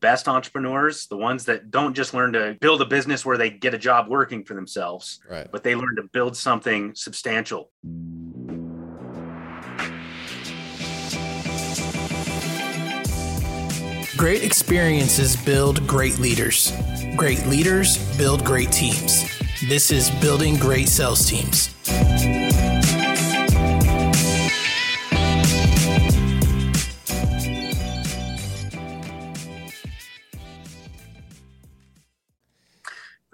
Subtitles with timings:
[0.00, 3.74] best entrepreneurs, the ones that don't just learn to build a business where they get
[3.74, 5.48] a job working for themselves, Right.
[5.50, 7.70] but they learn to build something substantial.
[14.16, 16.72] Great experiences build great leaders.
[17.14, 19.24] Great leaders build great teams.
[19.68, 21.74] This is Building Great Sales Teams.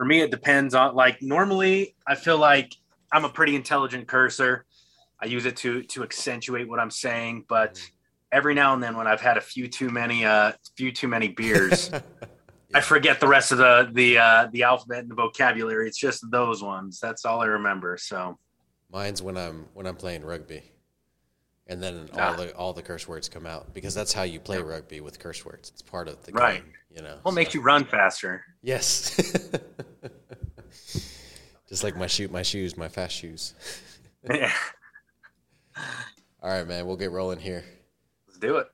[0.04, 2.74] For me, it depends on like normally I feel like
[3.10, 4.66] I'm a pretty intelligent cursor.
[5.18, 7.80] I use it to to accentuate what I'm saying, but
[8.30, 11.28] every now and then when I've had a few too many uh few too many
[11.28, 11.90] beers,
[12.74, 15.88] I forget the rest of the the uh the alphabet and the vocabulary.
[15.88, 17.00] It's just those ones.
[17.00, 17.96] That's all I remember.
[17.96, 18.38] So
[18.92, 20.64] Mine's when I'm when I'm playing rugby,
[21.66, 22.36] and then all Ah.
[22.36, 25.46] the all the curse words come out because that's how you play rugby with curse
[25.46, 25.70] words.
[25.70, 26.62] It's part of the Right.
[26.62, 27.20] game, you know.
[27.22, 28.44] what makes you run faster?
[28.64, 29.14] Yes.
[31.68, 33.52] Just like my shoot, my shoes, my fast shoes.
[34.28, 34.50] Yeah,
[36.42, 36.86] All right, man.
[36.86, 37.62] We'll get rolling here.
[38.26, 38.68] Let's do it.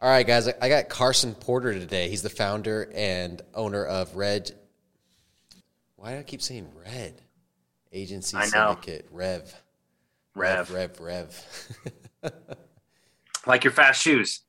[0.00, 0.46] All right, guys.
[0.46, 2.08] I- got Carson Porter today.
[2.08, 4.52] He's the founder and owner of Red.
[5.96, 7.20] Why do I keep saying Red?
[7.92, 8.78] Agency I know.
[8.80, 9.52] Syndicate Rev.
[10.36, 10.70] Rev.
[10.70, 11.00] Rev.
[11.00, 11.46] Rev.
[13.46, 14.42] Like your fast shoes.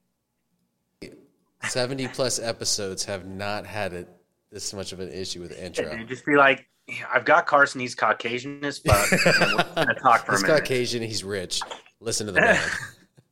[1.63, 4.09] 70 plus episodes have not had it
[4.51, 5.95] this is much of an issue with the intro.
[5.95, 6.67] Dude, just be like,
[7.13, 7.79] I've got Carson.
[7.81, 9.11] He's Caucasian as fuck.
[9.11, 10.57] and we're gonna talk for a He's minute.
[10.59, 11.03] Caucasian.
[11.03, 11.61] He's rich.
[11.99, 12.59] Listen to the man.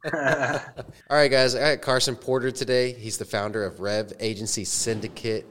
[1.09, 1.55] All right, guys.
[1.55, 2.93] I got Carson Porter today.
[2.93, 5.45] He's the founder of Rev Agency Syndicate.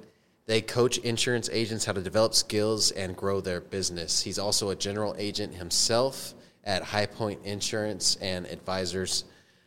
[0.46, 4.22] They coach insurance agents how to develop skills and grow their business.
[4.22, 9.24] He's also a general agent himself at High Point Insurance and Advisors.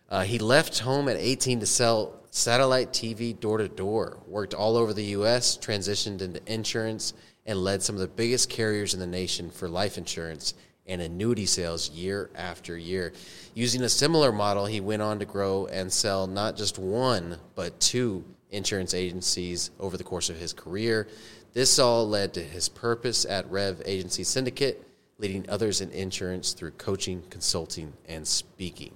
[0.10, 4.76] Uh, he left home at 18 to sell satellite TV door to door, worked all
[4.76, 7.14] over the U.S., transitioned into insurance,
[7.46, 10.56] and led some of the biggest carriers in the nation for life insurance
[10.88, 13.14] and annuity sales year after year.
[13.54, 17.80] Using a similar model, he went on to grow and sell not just one, but
[17.80, 21.08] two insurance agencies over the course of his career.
[21.54, 24.84] This all led to his purpose at Rev Agency Syndicate,
[25.20, 28.94] leading others in insurance through coaching, consulting, and speaking.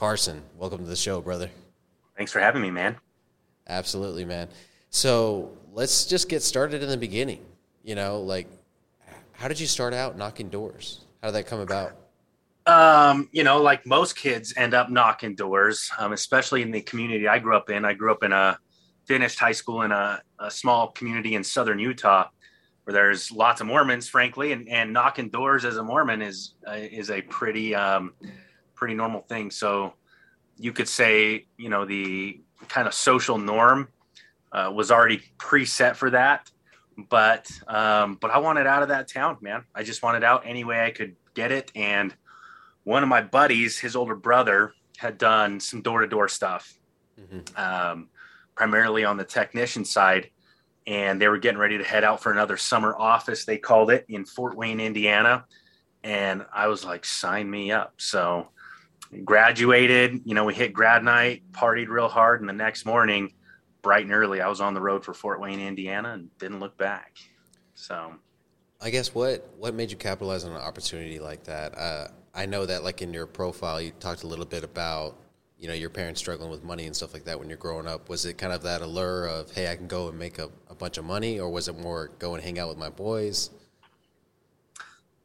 [0.00, 1.50] Carson, welcome to the show, brother.
[2.16, 2.96] Thanks for having me, man.
[3.68, 4.48] Absolutely, man.
[4.88, 7.44] So let's just get started in the beginning.
[7.84, 8.46] You know, like,
[9.32, 11.04] how did you start out knocking doors?
[11.20, 11.98] How did that come about?
[12.64, 17.28] Um, you know, like most kids end up knocking doors, um, especially in the community
[17.28, 17.84] I grew up in.
[17.84, 18.58] I grew up in a
[19.04, 22.26] finished high school in a, a small community in southern Utah
[22.84, 26.72] where there's lots of Mormons, frankly, and, and knocking doors as a Mormon is uh,
[26.72, 28.14] is a pretty um,
[28.80, 29.50] pretty normal thing.
[29.50, 29.92] So
[30.56, 33.88] you could say, you know, the kind of social norm
[34.52, 36.50] uh, was already preset for that.
[37.10, 39.64] But um, but I wanted out of that town, man.
[39.74, 41.70] I just wanted out any way I could get it.
[41.74, 42.14] And
[42.84, 46.74] one of my buddies, his older brother, had done some door to door stuff,
[47.20, 47.58] Mhm.
[47.58, 48.08] um,
[48.54, 50.30] primarily on the technician side.
[50.86, 54.06] And they were getting ready to head out for another summer office, they called it,
[54.08, 55.44] in Fort Wayne, Indiana.
[56.02, 57.92] And I was like, sign me up.
[57.98, 58.48] So
[59.24, 62.40] graduated, you know, we hit grad night, partied real hard.
[62.40, 63.32] And the next morning,
[63.82, 66.76] bright and early, I was on the road for Fort Wayne, Indiana, and didn't look
[66.76, 67.16] back.
[67.74, 68.14] So
[68.80, 71.76] I guess what what made you capitalize on an opportunity like that?
[71.76, 75.16] Uh, I know that, like in your profile, you talked a little bit about
[75.58, 78.08] you know your parents struggling with money and stuff like that when you're growing up.
[78.08, 80.74] Was it kind of that allure of hey, I can go and make a, a
[80.74, 83.50] bunch of money, or was it more go and hang out with my boys?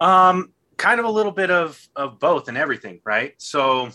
[0.02, 3.34] Um, kind of a little bit of of both and everything, right?
[3.38, 3.90] So,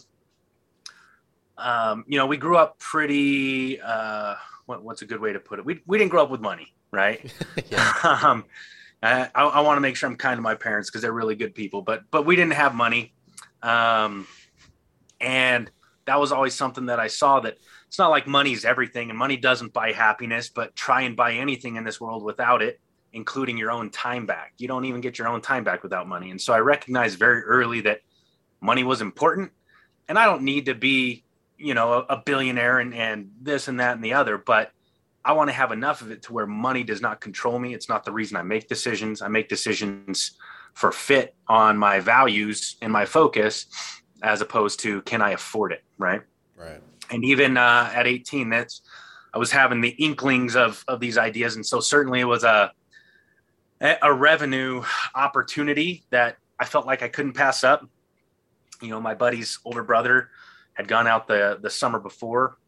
[1.58, 3.80] um, you know, we grew up pretty.
[3.80, 4.34] Uh,
[4.66, 5.64] what, what's a good way to put it?
[5.64, 7.32] We we didn't grow up with money, right?
[7.70, 7.92] yeah,
[8.22, 8.44] um,
[9.02, 11.36] I, I, I want to make sure I'm kind to my parents because they're really
[11.36, 13.12] good people, but but we didn't have money,
[13.62, 14.26] um,
[15.20, 15.70] and
[16.06, 17.56] that was always something that I saw that
[17.88, 21.76] it's not like money's everything, and money doesn't buy happiness, but try and buy anything
[21.76, 22.80] in this world without it,
[23.12, 24.54] including your own time back.
[24.58, 27.42] You don't even get your own time back without money, and so I recognized very
[27.42, 28.00] early that
[28.60, 29.52] money was important,
[30.08, 31.24] and I don't need to be,
[31.58, 34.72] you know, a, a billionaire and and this and that and the other, but
[35.24, 37.74] I want to have enough of it to where money does not control me.
[37.74, 39.20] It's not the reason I make decisions.
[39.20, 40.32] I make decisions
[40.74, 43.66] for fit on my values and my focus,
[44.22, 46.22] as opposed to can I afford it, right?
[46.56, 46.80] right.
[47.10, 48.82] And even uh, at 18, that's
[49.32, 52.72] I was having the inklings of of these ideas, and so certainly it was a
[53.80, 54.82] a revenue
[55.14, 57.88] opportunity that I felt like I couldn't pass up.
[58.82, 60.30] You know, my buddy's older brother
[60.74, 62.58] had gone out the the summer before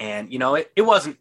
[0.00, 1.18] And, you know, it, it wasn't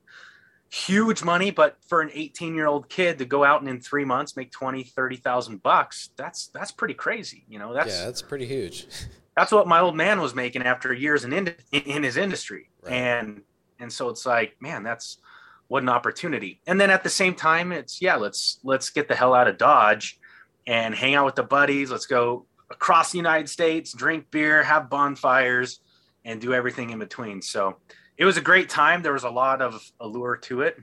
[0.69, 4.05] huge money, but for an 18 year old kid to go out and in three
[4.05, 7.45] months make 20, 30,000 bucks, that's, that's pretty crazy.
[7.47, 8.87] You know, that's, yeah, that's pretty huge.
[9.37, 12.69] that's what my old man was making after years in, in, in his industry.
[12.81, 12.93] Right.
[12.93, 13.41] And,
[13.79, 15.17] and so it's like, man, that's
[15.67, 16.59] what an opportunity.
[16.67, 19.57] And then at the same time, it's, yeah, let's, let's get the hell out of
[19.57, 20.19] Dodge
[20.67, 21.91] and hang out with the buddies.
[21.91, 25.79] Let's go across the United States, drink beer, have bonfires,
[26.25, 27.41] and do everything in between.
[27.41, 27.77] So
[28.17, 29.01] it was a great time.
[29.01, 30.81] There was a lot of allure to it,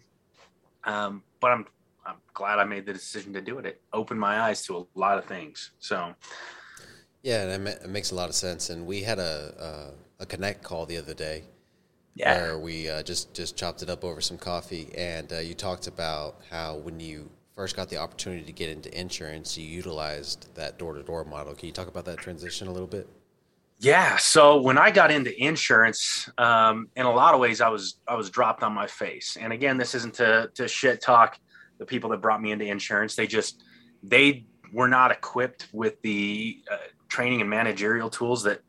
[0.85, 1.67] um, but I'm
[2.05, 3.67] I'm glad I made the decision to do it.
[3.67, 5.71] It opened my eyes to a lot of things.
[5.79, 6.15] So
[7.23, 8.71] yeah, it makes a lot of sense.
[8.71, 11.45] And we had a a, a connect call the other day.
[12.15, 12.41] Yeah.
[12.43, 15.87] Where we uh, just just chopped it up over some coffee, and uh, you talked
[15.87, 20.79] about how when you first got the opportunity to get into insurance, you utilized that
[20.79, 21.55] door to door model.
[21.55, 23.09] Can you talk about that transition a little bit?
[23.79, 24.19] Yeah.
[24.19, 28.15] So when I got into insurance, um, in a lot of ways, I was I
[28.15, 29.39] was dropped on my face.
[29.41, 31.39] And again, this isn't to to shit talk
[31.79, 33.15] the people that brought me into insurance.
[33.15, 33.63] They just
[34.03, 36.77] they were not equipped with the uh,
[37.09, 38.61] training and managerial tools that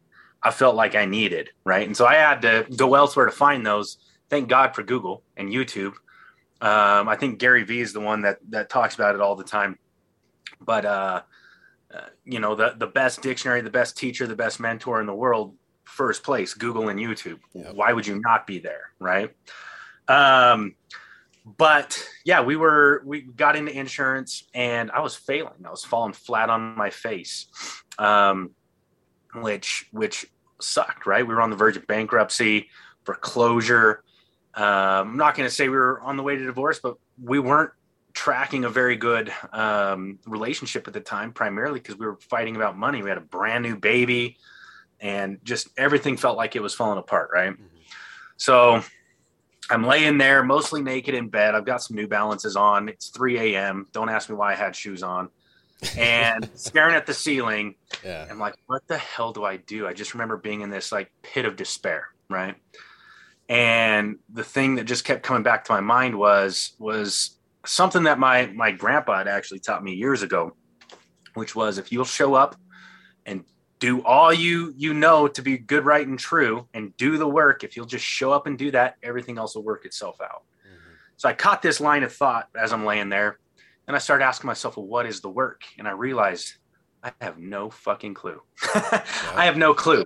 [0.43, 1.49] I felt like I needed.
[1.63, 1.85] Right.
[1.85, 3.97] And so I had to go elsewhere to find those.
[4.29, 5.93] Thank God for Google and YouTube.
[6.61, 9.43] Um, I think Gary Vee is the one that that talks about it all the
[9.43, 9.79] time.
[10.59, 11.21] But uh,
[11.93, 15.13] uh, you know, the the best dictionary, the best teacher, the best mentor in the
[15.13, 17.39] world, first place, Google and YouTube.
[17.53, 17.73] Yep.
[17.73, 19.35] Why would you not be there, right?
[20.07, 20.75] Um,
[21.45, 25.65] but yeah, we were we got into insurance, and I was failing.
[25.65, 27.47] I was falling flat on my face,
[27.97, 28.51] um,
[29.35, 30.25] which which
[30.59, 31.05] sucked.
[31.05, 32.69] Right, we were on the verge of bankruptcy,
[33.05, 34.03] foreclosure
[34.53, 37.39] um, I'm not going to say we were on the way to divorce, but we
[37.39, 37.71] weren't
[38.13, 42.77] tracking a very good um, relationship at the time, primarily because we were fighting about
[42.77, 43.01] money.
[43.01, 44.37] We had a brand new baby,
[44.99, 47.29] and just everything felt like it was falling apart.
[47.33, 47.53] Right.
[47.53, 47.65] Mm-hmm.
[48.35, 48.83] So
[49.69, 51.55] I'm laying there, mostly naked in bed.
[51.55, 52.89] I've got some New Balances on.
[52.89, 53.87] It's 3 a.m.
[53.93, 55.29] Don't ask me why I had shoes on.
[55.97, 57.75] And staring at the ceiling.
[58.03, 58.27] Yeah.
[58.29, 59.87] I'm like, what the hell do I do?
[59.87, 62.07] I just remember being in this like pit of despair.
[62.29, 62.55] Right.
[63.49, 68.17] And the thing that just kept coming back to my mind was was something that
[68.17, 70.55] my my grandpa had actually taught me years ago,
[71.33, 72.55] which was if you'll show up
[73.25, 73.43] and
[73.79, 77.63] do all you you know to be good, right, and true, and do the work.
[77.63, 80.43] If you'll just show up and do that, everything else will work itself out.
[80.65, 80.93] Mm-hmm.
[81.17, 83.39] So I caught this line of thought as I'm laying there,
[83.87, 85.63] and I started asking myself, well, what is the work?
[85.77, 86.53] And I realized
[87.03, 88.41] I have no fucking clue.
[88.73, 90.05] I have no clue.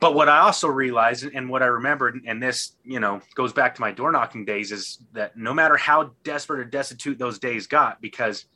[0.00, 3.74] But what I also realized and what I remembered, and this, you know, goes back
[3.74, 7.66] to my door knocking days, is that no matter how desperate or destitute those days
[7.66, 8.46] got, because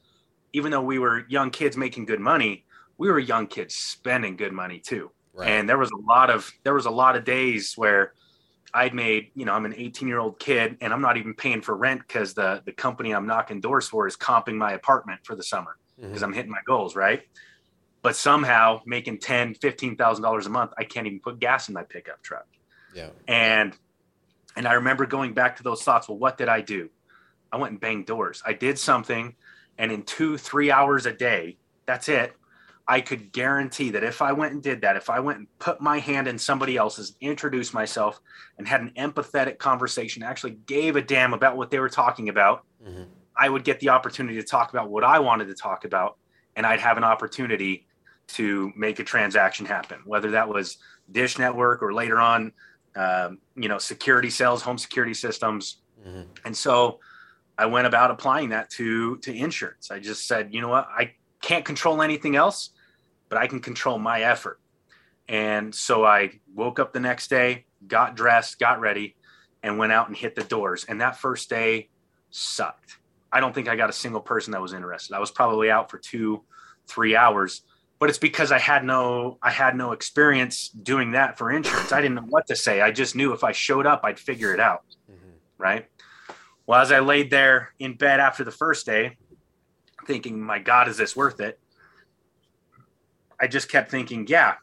[0.52, 2.64] even though we were young kids making good money,
[2.98, 5.10] we were young kids spending good money too.
[5.34, 5.48] Right.
[5.48, 8.14] And there was a lot of there was a lot of days where
[8.76, 11.62] I'd made, you know, I'm an 18 year old kid and I'm not even paying
[11.62, 15.34] for rent because the the company I'm knocking doors for is comping my apartment for
[15.34, 16.24] the summer because mm-hmm.
[16.24, 17.22] I'm hitting my goals, right?
[18.06, 21.74] but somehow making ten, fifteen thousand dollars a month, I can't even put gas in
[21.74, 22.46] my pickup truck.
[22.94, 23.08] Yeah.
[23.26, 23.76] And
[24.56, 26.08] and I remember going back to those thoughts.
[26.08, 26.88] Well, what did I do?
[27.50, 28.44] I went and banged doors.
[28.46, 29.34] I did something,
[29.76, 32.32] and in two, three hours a day, that's it.
[32.88, 35.80] I could guarantee that if I went and did that, if I went and put
[35.80, 38.20] my hand in somebody else's, introduced myself,
[38.58, 42.64] and had an empathetic conversation, actually gave a damn about what they were talking about,
[42.86, 43.02] mm-hmm.
[43.36, 46.16] I would get the opportunity to talk about what I wanted to talk about,
[46.54, 47.86] and I'd have an opportunity
[48.28, 50.78] to make a transaction happen, whether that was
[51.10, 52.52] Dish Network or later on,
[52.94, 55.78] um, you know, security sales, home security systems.
[56.06, 56.22] Mm-hmm.
[56.44, 57.00] And so
[57.58, 59.90] I went about applying that to to insurance.
[59.90, 61.12] I just said, you know what, I
[61.42, 62.70] can't control anything else,
[63.28, 64.60] but I can control my effort.
[65.28, 69.16] And so I woke up the next day, got dressed, got ready,
[69.62, 70.84] and went out and hit the doors.
[70.88, 71.88] And that first day
[72.30, 72.98] sucked.
[73.32, 75.14] I don't think I got a single person that was interested.
[75.14, 76.44] I was probably out for two,
[76.86, 77.62] three hours
[77.98, 81.92] but it's because I had no I had no experience doing that for insurance.
[81.92, 82.80] I didn't know what to say.
[82.80, 84.82] I just knew if I showed up, I'd figure it out.
[85.10, 85.30] Mm-hmm.
[85.58, 85.86] Right.
[86.66, 89.16] Well, as I laid there in bed after the first day,
[90.06, 91.58] thinking, "My God, is this worth it?"
[93.40, 94.54] I just kept thinking, "Yeah,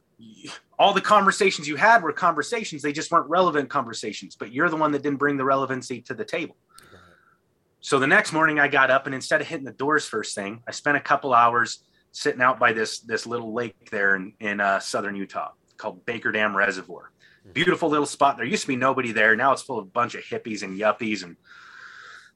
[0.80, 2.82] all the conversations you had were conversations.
[2.82, 4.36] They just weren't relevant conversations.
[4.36, 6.58] But you're the one that didn't bring the relevancy to the table."
[7.84, 10.64] So the next morning, I got up and instead of hitting the doors first thing,
[10.66, 14.62] I spent a couple hours sitting out by this this little lake there in in
[14.62, 17.12] uh, southern Utah called Baker Dam Reservoir.
[17.44, 17.52] Hmm.
[17.52, 18.38] Beautiful little spot.
[18.38, 19.36] There used to be nobody there.
[19.36, 21.36] Now it's full of a bunch of hippies and yuppies and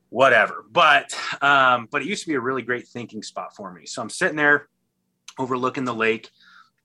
[0.09, 0.65] whatever.
[0.69, 3.85] But um, but it used to be a really great thinking spot for me.
[3.85, 4.67] So I'm sitting there
[5.37, 6.29] overlooking the lake,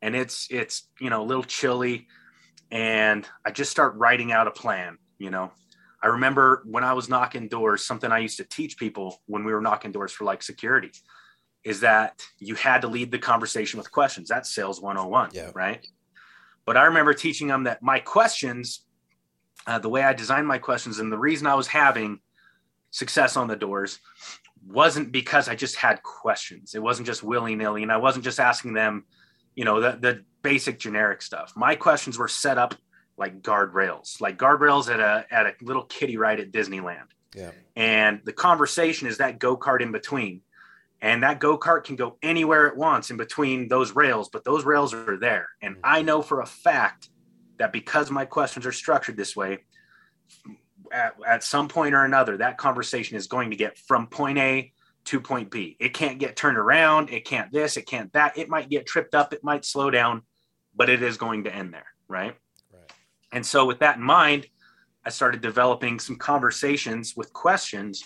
[0.00, 2.06] and it's it's you know a little chilly,
[2.71, 4.99] and I just start writing out a plan.
[5.18, 5.52] You know,
[6.02, 9.52] I remember when I was knocking doors, something I used to teach people when we
[9.52, 10.90] were knocking doors for like security
[11.64, 14.28] is that you had to lead the conversation with questions.
[14.28, 15.52] That's sales 101, Yeah.
[15.54, 15.87] right?
[16.66, 18.85] But I remember teaching them that my questions,
[19.68, 22.18] uh, the way I designed my questions, and the reason I was having
[22.90, 24.00] success on the doors
[24.66, 26.75] wasn't because I just had questions.
[26.75, 29.04] It wasn't just willy nilly, and I wasn't just asking them,
[29.54, 31.52] you know, the, the basic generic stuff.
[31.57, 32.75] My questions were set up
[33.16, 37.07] like guardrails, like guardrails at a at a little kiddie ride at Disneyland.
[37.35, 37.50] Yeah.
[37.76, 40.42] And the conversation is that go kart in between.
[41.00, 44.64] And that go kart can go anywhere it wants in between those rails, but those
[44.64, 45.49] rails are there.
[45.61, 45.85] And mm-hmm.
[45.85, 47.09] I know for a fact
[47.59, 49.64] that because my questions are structured this way,
[50.92, 54.72] at, at some point or another, that conversation is going to get from point A
[55.04, 55.76] to point B.
[55.80, 57.11] It can't get turned around.
[57.11, 58.38] It can't this, it can't that.
[58.38, 59.32] It might get tripped up.
[59.32, 60.22] It might slow down,
[60.75, 61.87] but it is going to end there.
[62.06, 62.37] Right.
[62.72, 62.92] Right.
[63.32, 64.46] And so, with that in mind,
[65.04, 68.04] I started developing some conversations with questions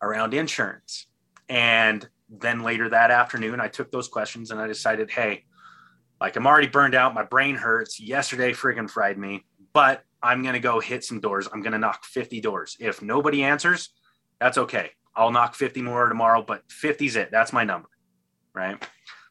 [0.00, 1.06] around insurance.
[1.48, 5.44] And then later that afternoon, I took those questions and I decided, hey,
[6.20, 7.14] like I'm already burned out.
[7.14, 8.00] My brain hurts.
[8.00, 11.48] Yesterday friggin' fried me, but I'm going to go hit some doors.
[11.52, 12.76] I'm going to knock 50 doors.
[12.80, 13.90] If nobody answers,
[14.40, 14.90] that's okay.
[15.14, 17.30] I'll knock 50 more tomorrow, but 50's it.
[17.30, 17.88] That's my number.
[18.54, 18.82] Right.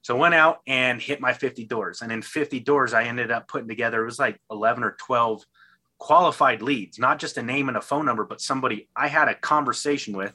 [0.02, 2.02] So I went out and hit my 50 doors.
[2.02, 5.44] And in 50 doors, I ended up putting together, it was like 11 or 12
[5.98, 9.36] qualified leads, not just a name and a phone number, but somebody I had a
[9.36, 10.34] conversation with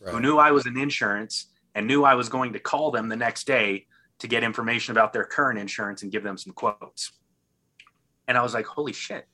[0.00, 0.12] Right.
[0.12, 3.16] who knew I was in insurance and knew I was going to call them the
[3.16, 3.86] next day
[4.20, 7.12] to get information about their current insurance and give them some quotes.
[8.26, 9.26] And I was like, holy shit,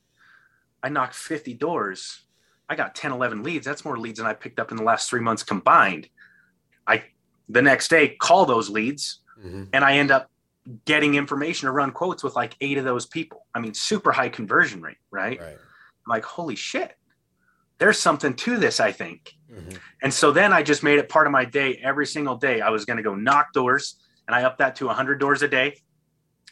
[0.84, 2.24] I knocked 50 doors.
[2.68, 3.64] I got 10, 11 leads.
[3.64, 6.08] That's more leads than I picked up in the last three months combined.
[6.86, 7.04] I,
[7.48, 9.70] the next day, call those leads Mhm.
[9.72, 10.30] and I end up
[10.84, 13.46] getting information to run quotes with like eight of those people.
[13.54, 15.40] I mean, super high conversion rate, right?
[15.40, 15.56] Right.
[15.56, 16.96] I'm like, holy shit,
[17.78, 19.34] there's something to this, I think.
[19.50, 19.78] Mhm.
[20.02, 22.60] And so then I just made it part of my day every single day.
[22.60, 25.48] I was going to go knock doors and I upped that to 100 doors a
[25.48, 25.80] day.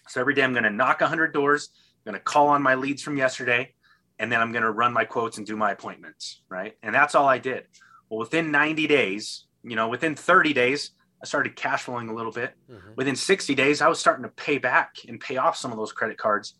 [0.09, 1.71] So every day I'm going to knock 100 doors,
[2.05, 3.75] I'm going to call on my leads from yesterday,
[4.19, 6.42] and then I'm going to run my quotes and do my appointments.
[6.49, 6.75] Right.
[6.83, 7.66] And that's all I did.
[8.09, 10.90] Well, within 90 days, you know, within 30 days,
[11.23, 12.54] I started cash flowing a little bit.
[12.71, 12.97] Mhm.
[12.97, 15.92] Within 60 days, I was starting to pay back and pay off some of those
[15.92, 16.59] credit cards.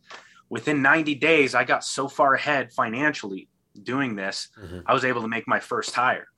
[0.49, 3.49] Within 90 days, I got so far ahead financially
[3.83, 4.83] doing this, Mhm.
[4.87, 6.29] I was able to make my first hire.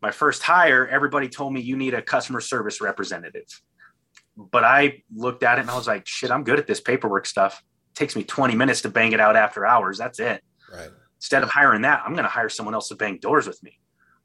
[0.00, 3.46] My first hire, everybody told me you need a customer service representative.
[4.36, 7.26] But I looked at it and I was like, shit, I'm good at this paperwork
[7.26, 7.62] stuff.
[7.90, 9.98] It takes me 20 minutes to bang it out after hours.
[9.98, 10.42] That's it.
[10.72, 10.90] Right.
[11.16, 13.78] Instead of hiring that, I'm going to hire someone else to bang doors with me.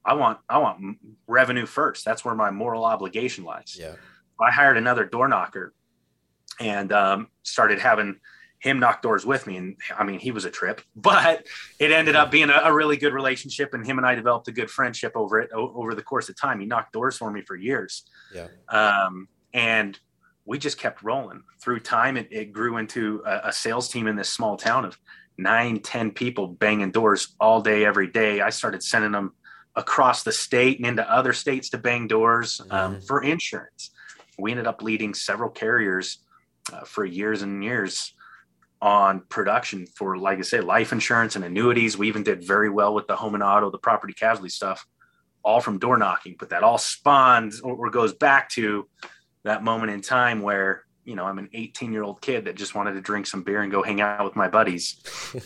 [0.06, 0.98] I want I want
[1.28, 2.04] revenue first.
[2.04, 3.76] That's where my moral obligation lies.
[3.80, 3.96] Yeah.
[4.40, 5.74] I hired another door knocker
[6.60, 8.20] and um, started having
[8.60, 9.58] him knock doors with me.
[9.58, 11.46] And I mean, he was a trip, but
[11.80, 13.74] it ended up being a, a really good relationship.
[13.74, 16.40] And him and I developed a good friendship over it o- over the course of
[16.40, 16.60] time.
[16.60, 18.04] He knocked doors for me for years.
[18.34, 18.48] Yeah.
[18.70, 20.00] Um, and
[20.46, 22.18] we just kept rolling through time.
[22.18, 24.98] It, it grew into a, a sales team in this small town of
[25.38, 28.42] nine, ten people banging doors all day, every day.
[28.42, 29.34] I started sending them
[29.76, 33.08] across the state and into other states to bang doors um, Mhm.
[33.08, 33.92] for insurance.
[34.38, 36.20] We ended up leading several carriers
[36.72, 38.14] uh, for years and years
[38.82, 41.98] on production for, like I say, life insurance and annuities.
[41.98, 44.86] We even did very well with the home and auto, the property casualty stuff,
[45.44, 46.36] all from door knocking.
[46.38, 48.88] But that all spawns or goes back to
[49.44, 52.76] that moment in time where you know I'm an 18 year old kid that just
[52.76, 54.98] wanted to drink some beer and go hang out with my buddies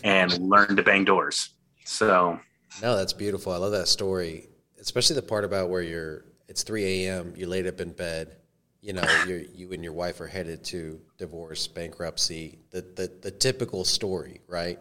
[0.04, 1.56] and learn to bang doors.
[1.84, 2.40] So
[2.82, 3.52] No, that's beautiful.
[3.54, 4.50] I love that story,
[4.80, 6.26] especially the part about where you're.
[6.48, 7.34] It's 3 a.m.
[7.36, 8.38] you're laid up in bed.
[8.82, 13.32] You know, you're, you and your wife are headed to divorce, bankruptcy, the the, the
[13.32, 14.80] typical story, right?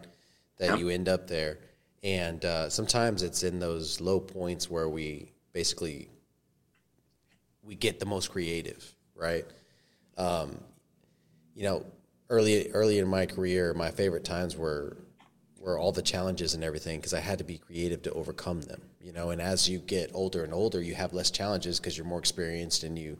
[0.59, 0.79] That Yep.
[0.79, 1.59] you end up there,
[2.03, 6.09] and uh, sometimes it's in those low points where we basically
[7.63, 9.45] we get the most creative, right?
[10.17, 10.59] Um,
[11.55, 11.85] you know,
[12.29, 14.97] early early in my career, my favorite times were
[15.59, 18.81] were all the challenges and everything because I had to be creative to overcome them.
[19.01, 22.05] You know, and as you get older and older, you have less challenges because you're
[22.05, 23.17] more experienced and you,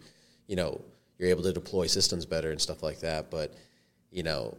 [0.47, 0.81] you know,
[1.17, 3.31] you're able to deploy systems better and stuff like that.
[3.31, 3.53] But
[4.11, 4.57] you know,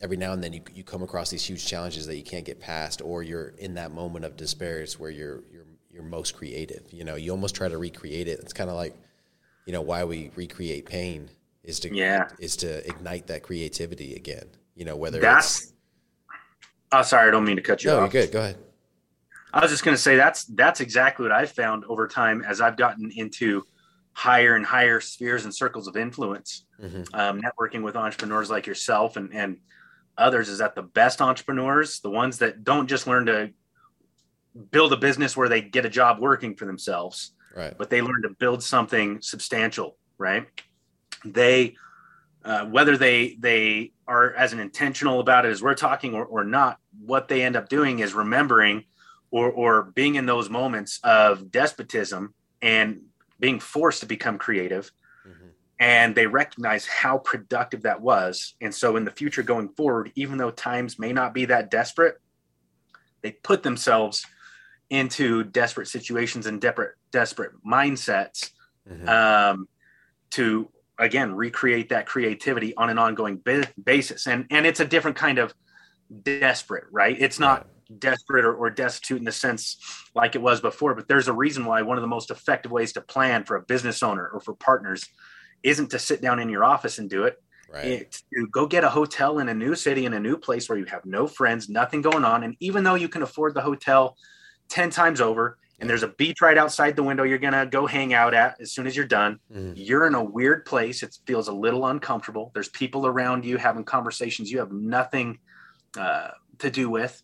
[0.00, 2.60] every now and then you, you come across these huge challenges that you can't get
[2.60, 6.92] past, or you're in that moment of despair is where you're you're you're most creative.
[6.92, 8.38] You know, you almost try to recreate it.
[8.40, 8.94] It's kind of like,
[9.66, 11.30] you know, why we recreate pain
[11.64, 12.28] is to Yeah.
[12.38, 14.48] is to ignite that creativity again.
[14.74, 15.72] You know, whether it's that's.
[16.90, 18.32] Oh, sorry, I don't mean to cut you no, you're good.
[18.32, 18.56] Go ahead.
[19.52, 22.60] I was just going to say that's that's exactly what I've found over time as
[22.60, 23.64] I've gotten into
[24.12, 29.16] higher and higher spheres and circles of influence, hmm um, networking with entrepreneurs like yourself
[29.16, 29.58] and and
[30.16, 30.48] others.
[30.48, 33.50] Is that the best entrepreneurs, the ones that don't just learn to
[34.70, 37.76] build a business where they get a job working for themselves, right?
[37.76, 40.46] But they learn to build something substantial, right?
[41.24, 41.76] They
[42.44, 46.44] uh, whether they they are as an intentional about it as we're talking or, or
[46.44, 48.84] not, what they end up doing is remembering
[49.30, 53.02] or or being in those moments of despotism and
[53.38, 54.90] being forced to become creative
[55.26, 55.48] mm-hmm.
[55.78, 60.38] and they recognize how productive that was and so in the future going forward even
[60.38, 62.18] though times may not be that desperate
[63.22, 64.24] they put themselves
[64.90, 68.50] into desperate situations and desperate desperate mindsets
[68.90, 69.08] mm-hmm.
[69.08, 69.68] um,
[70.30, 70.68] to
[70.98, 73.40] again recreate that creativity on an ongoing
[73.82, 75.54] basis and and it's a different kind of
[76.22, 78.00] desperate right it's not right.
[78.00, 79.76] desperate or, or destitute in the sense
[80.14, 82.92] like it was before but there's a reason why one of the most effective ways
[82.92, 85.06] to plan for a business owner or for partners
[85.62, 87.40] isn't to sit down in your office and do it
[87.72, 87.84] right.
[87.84, 90.78] it's to go get a hotel in a new city in a new place where
[90.78, 94.16] you have no friends nothing going on and even though you can afford the hotel
[94.68, 98.12] 10 times over and there's a beach right outside the window you're gonna go hang
[98.12, 99.38] out at as soon as you're done.
[99.52, 99.74] Mm.
[99.76, 101.02] you're in a weird place.
[101.02, 102.50] It feels a little uncomfortable.
[102.54, 105.38] There's people around you having conversations you have nothing
[105.96, 107.22] uh, to do with.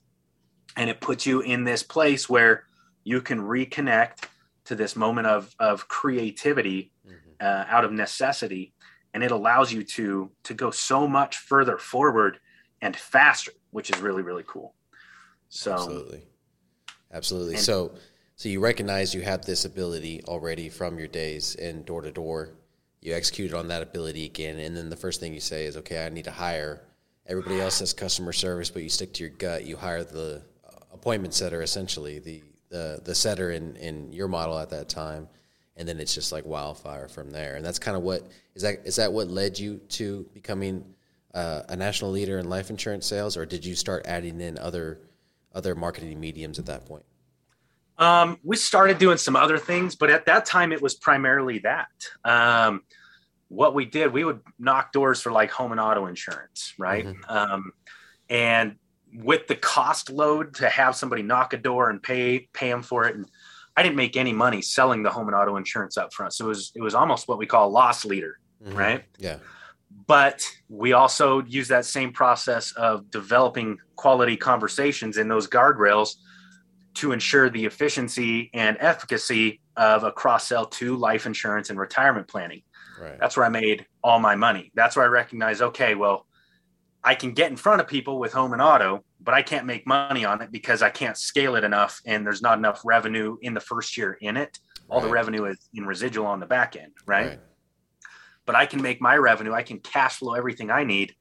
[0.77, 2.65] And it puts you in this place where
[3.05, 4.25] you can reconnect
[4.67, 7.15] to this moment of of creativity mm-hmm.
[7.41, 8.73] uh, out of necessity.
[9.13, 12.39] And it allows you to to go so much further forward
[12.81, 14.75] and faster which is really really cool.
[15.49, 16.23] So absolutely.
[17.13, 17.57] Absolutely.
[17.57, 17.93] So
[18.37, 22.51] so you recognize you have this ability already from your days in door to door.
[23.01, 26.05] You executed on that ability again, and then the first thing you say is, "Okay,
[26.05, 26.83] I need to hire."
[27.27, 29.65] Everybody else has customer service, but you stick to your gut.
[29.65, 30.43] You hire the
[30.93, 35.29] appointment setter, essentially the the the setter in in your model at that time,
[35.77, 37.57] and then it's just like wildfire from there.
[37.57, 40.85] And that's kind of what is that is that what led you to becoming
[41.35, 44.99] uh, a national leader in life insurance sales, or did you start adding in other
[45.55, 47.05] other marketing mediums at that point?
[47.99, 51.89] Um, we started doing some other things, but at that time it was primarily that.
[52.25, 52.83] Um,
[53.49, 57.07] what we did, we would knock doors for like home and auto insurance, right?
[57.07, 57.31] Mm-hmm.
[57.31, 57.73] Um,
[58.29, 58.77] and
[59.15, 63.07] with the cost load to have somebody knock a door and pay pay them for
[63.07, 63.27] it, and
[63.77, 66.49] I didn't make any money selling the home and auto insurance up front, so it
[66.49, 68.77] was it was almost what we call a loss leader, mm-hmm.
[68.77, 69.05] right?
[69.19, 69.37] Yeah.
[70.07, 76.17] But we also use that same process of developing quality conversations in those guardrails
[76.95, 82.29] to ensure the efficiency and efficacy of a cross sell to life insurance and retirement
[82.29, 82.63] planning.
[83.01, 83.19] Right.
[83.19, 84.71] That's where I made all my money.
[84.75, 86.27] That's where I recognize, okay, well,
[87.03, 89.87] I can get in front of people with home and auto, but I can't make
[89.87, 93.53] money on it because I can't scale it enough and there's not enough revenue in
[93.55, 94.59] the first year in it.
[94.89, 95.07] All right.
[95.07, 97.27] the revenue is in residual on the back end, right?
[97.27, 97.41] right?
[98.47, 101.15] But I can make my revenue, I can cash flow everything I need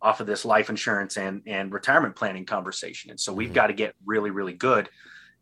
[0.00, 3.10] off of this life insurance and and retirement planning conversation.
[3.10, 3.54] And so we've mm-hmm.
[3.54, 4.88] got to get really really good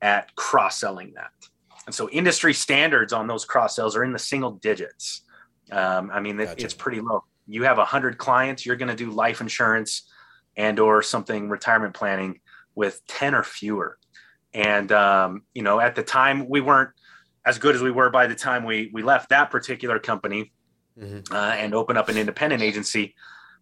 [0.03, 1.31] at cross selling that.
[1.87, 5.23] And so industry standards on those cross sells are in the single digits.
[5.73, 6.65] Um, I mean, it, gotcha.
[6.65, 7.25] it's pretty low.
[7.47, 10.09] You have a hundred clients, you're going to do life insurance
[10.57, 12.41] and or something retirement planning
[12.75, 13.99] with 10 or fewer.
[14.53, 16.91] And, um, you know, at the time we weren't
[17.45, 20.53] as good as we were by the time we, we left that particular company
[20.99, 21.35] mm-hmm.
[21.35, 23.15] uh, and open up an independent agency.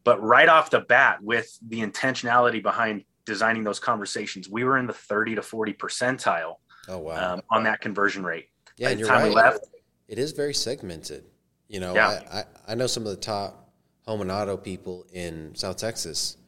[0.04, 4.86] But right off the bat with the intentionality behind designing those conversations, we were in
[4.86, 6.54] the 30 to 40 percentile
[6.88, 7.34] oh, wow.
[7.34, 8.48] um, on that conversion rate.
[8.76, 9.32] Yeah, you're right.
[9.32, 9.66] Left,
[10.08, 11.24] it is very segmented.
[11.68, 12.22] You know, yeah.
[12.32, 13.70] I, I, I, know some of the top
[14.06, 16.38] home and auto people in South Texas,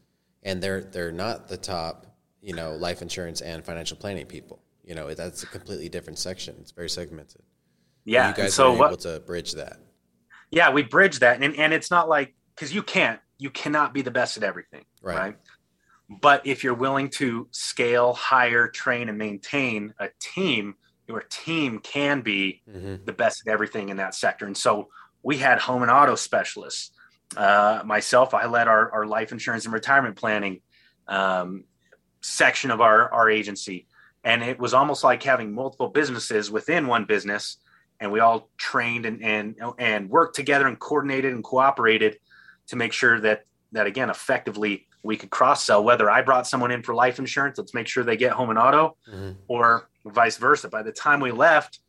[0.42, 2.06] and they're they're not the top,
[2.40, 4.62] you know, life insurance and financial planning people.
[4.82, 6.56] You know, that's a completely different section.
[6.60, 7.42] It's very segmented.
[8.06, 9.76] Yeah, and you guys so are what, able to bridge that.
[10.50, 14.02] Yeah, we bridge that, and and it's not like because you can't you cannot be
[14.02, 15.18] the best at everything, right?
[15.18, 15.36] right?
[16.10, 20.74] But if you're willing to scale, hire, train, and maintain a team,
[21.06, 23.04] your team can be mm-hmm.
[23.04, 24.46] the best at everything in that sector.
[24.46, 24.88] And so
[25.22, 26.90] we had home and auto specialists.
[27.36, 30.62] Uh, myself, I led our, our life insurance and retirement planning
[31.06, 31.64] um,
[32.22, 33.86] section of our, our agency.
[34.24, 37.58] And it was almost like having multiple businesses within one business.
[38.00, 42.18] And we all trained and, and, and worked together and coordinated and cooperated
[42.66, 46.70] to make sure that, that again, effectively we could cross sell whether I brought someone
[46.70, 49.32] in for life insurance, let's make sure they get home and auto, mm-hmm.
[49.48, 50.68] or vice versa.
[50.68, 51.80] By the time we left,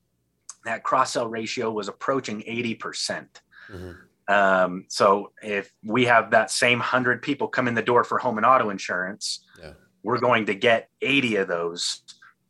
[0.65, 2.79] that cross sell ratio was approaching 80%.
[2.79, 3.91] percent mm hmm
[4.31, 8.37] um, so if we have that same 100 people come in the door for home
[8.37, 9.73] and auto insurance, yeah.
[10.03, 12.03] we're going to get 80 of those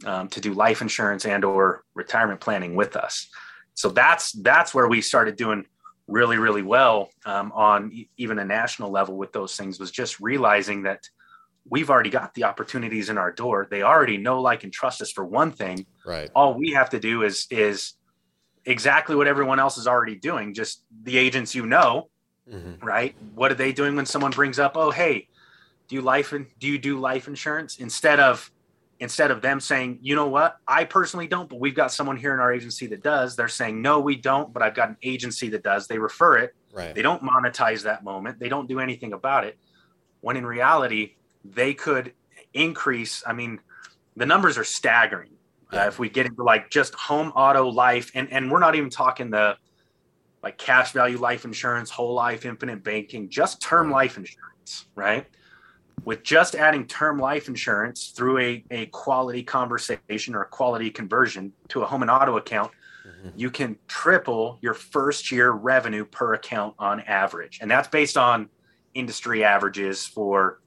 [0.06, 3.28] um, to do life insurance and or retirement planning with us.
[3.74, 5.66] So that's that's where we started doing
[6.12, 10.84] really really well um, on even a national level with those things was just realizing
[10.84, 11.08] that
[11.70, 13.68] we've already got the opportunities in our door.
[13.70, 15.86] They already know, like, and trust us for one thing.
[16.06, 16.30] Right.
[16.36, 17.94] All we have to do is is
[18.66, 20.54] exactly what everyone else is already doing.
[20.54, 22.10] Just the agents you know,
[22.52, 22.86] mm-hmm.
[22.86, 23.16] right?
[23.36, 25.28] What are they doing when someone brings up, "Oh, hey,
[25.88, 28.51] do you life and do you do life insurance?" Instead of
[29.02, 30.58] instead of them saying, "You know what?
[30.68, 33.82] I personally don't, but we've got someone here in our agency that does." They're saying,
[33.82, 36.56] "No, we don't, but I've got an agency that does." They refer it.
[36.72, 36.96] Right.
[36.96, 38.40] They don't monetize that moment.
[38.40, 39.58] They don't do anything about it.
[40.22, 42.14] When in reality, they could
[42.54, 43.24] increase.
[43.28, 43.60] I mean,
[44.16, 45.32] the numbers are staggering.
[45.74, 45.84] Uh, yeah.
[45.84, 48.90] Uh, if we get into like just home auto life, and and we're not even
[48.90, 49.58] talking the
[50.44, 55.28] like cash value life insurance, whole life, infinite banking, just term life insurance, right?
[56.04, 61.54] With just adding term life insurance through a, a quality conversation or a quality conversion
[61.70, 62.72] to a home and auto account,
[63.08, 63.30] mm-hmm.
[63.36, 67.60] you can triple your first year revenue per account on average.
[67.62, 68.50] And that's based on
[68.94, 70.60] industry averages for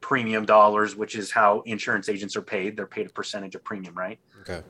[0.00, 2.76] premium dollars, which is how insurance agents are paid.
[2.76, 4.18] They're paid a percentage of premium, right?
[4.40, 4.62] Okay.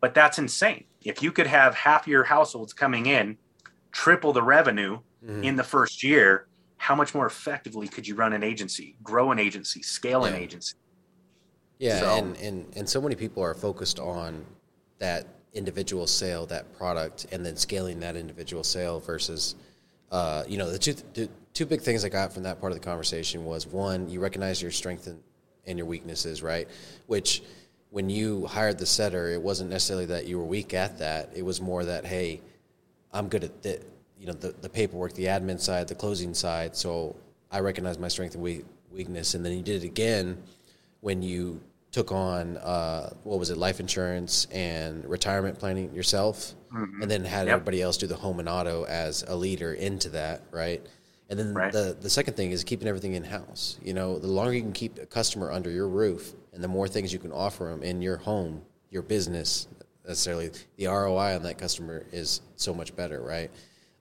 [0.00, 0.84] But that's insane.
[1.04, 3.36] If you could have half your households coming in,
[3.92, 5.44] triple the revenue mm-hmm.
[5.44, 6.48] in the first year,
[6.82, 10.34] how much more effectively could you run an agency, grow an agency, scale yeah.
[10.34, 10.74] an agency?
[11.78, 14.44] Yeah, so, and, and and so many people are focused on
[14.98, 19.54] that individual sale, that product, and then scaling that individual sale versus,
[20.10, 22.78] uh, you know, the two, the two big things I got from that part of
[22.80, 25.20] the conversation was one, you recognize your strength and,
[25.66, 26.68] and your weaknesses, right?
[27.06, 27.44] Which
[27.90, 31.30] when you hired the setter, it wasn't necessarily that you were weak at that.
[31.36, 32.40] It was more that, hey,
[33.12, 33.80] I'm good at the,
[34.22, 36.76] you know, the, the paperwork, the admin side, the closing side.
[36.76, 37.16] So
[37.50, 39.34] I recognize my strength and weakness.
[39.34, 40.40] And then you did it again
[41.00, 47.02] when you took on uh, what was it, life insurance and retirement planning yourself, mm-hmm.
[47.02, 47.54] and then had yep.
[47.54, 50.80] everybody else do the home and auto as a leader into that, right?
[51.28, 51.72] And then right.
[51.72, 53.78] the the second thing is keeping everything in house.
[53.82, 56.86] You know, the longer you can keep a customer under your roof, and the more
[56.86, 59.66] things you can offer them in your home, your business,
[60.06, 63.50] necessarily the ROI on that customer is so much better, right?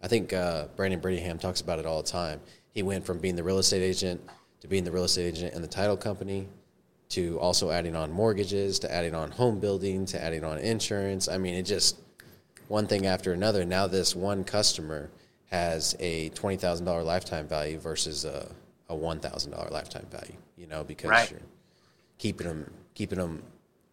[0.04, 2.40] I think uh, Brandon Brittingham talks about it all the time.
[2.74, 4.22] He went from being the real estate agent
[4.62, 6.48] to being the real estate agent in the title company
[7.10, 11.28] to also adding on mortgages to adding on home building to adding on insurance.
[11.28, 11.98] I mean, it just
[12.68, 13.66] one thing after another.
[13.66, 15.10] Now this one customer
[15.52, 18.50] has a twenty thousand dollar lifetime value versus a,
[18.88, 20.38] a one thousand dollar lifetime value.
[20.56, 21.30] You know, because right.
[21.30, 21.42] you're
[22.18, 23.44] keeping them keeping them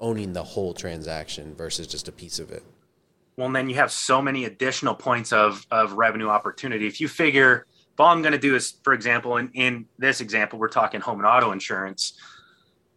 [0.01, 2.62] owning the whole transaction versus just a piece of it.
[3.38, 6.88] Well, then you have so many additional points of of revenue opportunity.
[6.88, 10.20] If you figure, if all I'm going to do is, for example, in in this
[10.20, 12.18] example, we're talking home and auto insurance.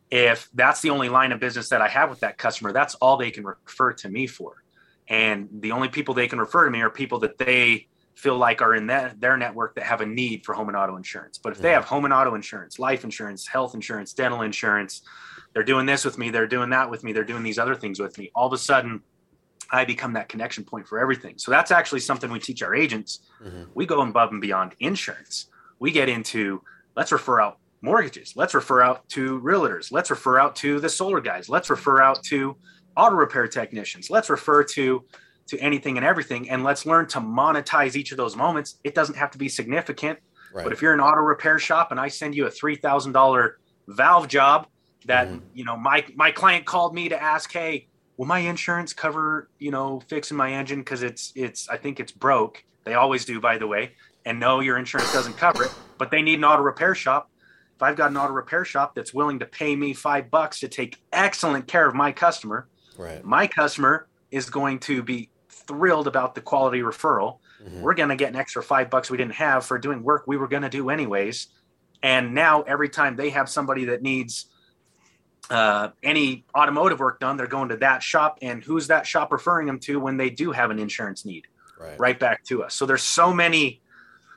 [0.10, 3.18] If that's the only line of business that I have with that customer, that's all
[3.18, 4.64] they can refer to me for.
[5.08, 8.64] And the only people they can refer to me are people that they feel like
[8.64, 11.38] are in that, their network that have a need for home and auto insurance.
[11.38, 15.04] But if they have home and auto insurance, life insurance, health insurance, dental insurance,
[15.54, 18.00] they're doing this with me, they're doing that with me, they're doing these other things
[18.00, 18.32] with me.
[18.34, 19.02] All of a sudden,
[19.72, 21.36] I become that connection point for everything.
[21.38, 23.20] So that's actually something we teach our agents.
[23.44, 23.64] Mm-hmm.
[23.74, 25.48] We go above and beyond insurance.
[25.80, 26.62] We get into
[26.96, 31.22] let's refer out mortgages, let's refer out to realtors, let's refer out to the solar
[31.22, 32.56] guys, let's refer out to
[32.96, 35.04] auto repair technicians, let's refer to
[35.48, 39.16] to anything and everything and let's learn to monetize each of those moments it doesn't
[39.16, 40.18] have to be significant
[40.54, 40.64] right.
[40.64, 43.54] but if you're an auto repair shop and i send you a $3000
[43.90, 44.68] valve job
[45.06, 45.40] that mm-hmm.
[45.54, 47.88] you know my my client called me to ask hey
[48.22, 52.12] will my insurance cover you know fixing my engine because it's it's i think it's
[52.12, 53.94] broke they always do by the way
[54.26, 57.32] and no your insurance doesn't cover it but they need an auto repair shop
[57.76, 60.68] if i've got an auto repair shop that's willing to pay me five bucks to
[60.68, 63.26] take excellent care of my customer right.
[63.26, 67.38] my customer is going to be thrilled about the quality referral.
[67.64, 67.82] Mm-hmm.
[67.82, 70.38] We're going to get an extra five bucks we didn't have for doing work we
[70.38, 71.48] were going to do anyways.
[72.02, 74.48] And now every time they have somebody that needs
[75.50, 78.40] uh, any automotive work done, they're going to that shop.
[78.42, 81.48] And who's that shop referring them to when they do have an insurance need?
[81.80, 82.76] Right, right back to us.
[82.76, 83.82] So there's so many,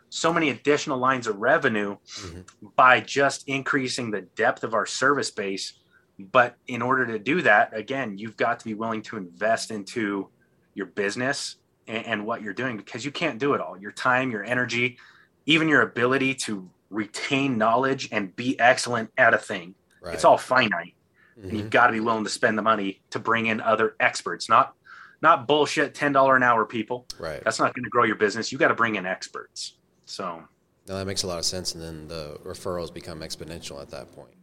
[0.09, 2.69] so many additional lines of revenue mm-hmm.
[2.75, 5.75] by just increasing the depth of our service base.
[6.19, 10.29] But in order to do that, again, you've got to be willing to invest into
[10.75, 13.77] your business and, and what you're doing because you can't do it all.
[13.77, 14.99] Your time, your energy,
[15.47, 19.75] even your ability to retain knowledge and be excellent at a thing.
[20.05, 20.14] Right.
[20.14, 20.95] It's all finite.
[21.38, 21.49] Mm-hmm.
[21.49, 24.49] And you've got to be willing to spend the money to bring in other experts,
[24.49, 24.75] not
[25.23, 27.07] not bullshit ten dollar an hour people.
[27.19, 27.43] Right.
[27.43, 28.53] That's not going to grow your business.
[28.53, 29.75] You got to bring in experts.
[30.05, 30.43] So.
[30.87, 34.12] No, that makes a lot of sense, and then the referrals become exponential at that
[34.12, 34.35] point.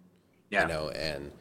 [0.49, 0.63] Yeah.
[0.63, 1.31] You know, and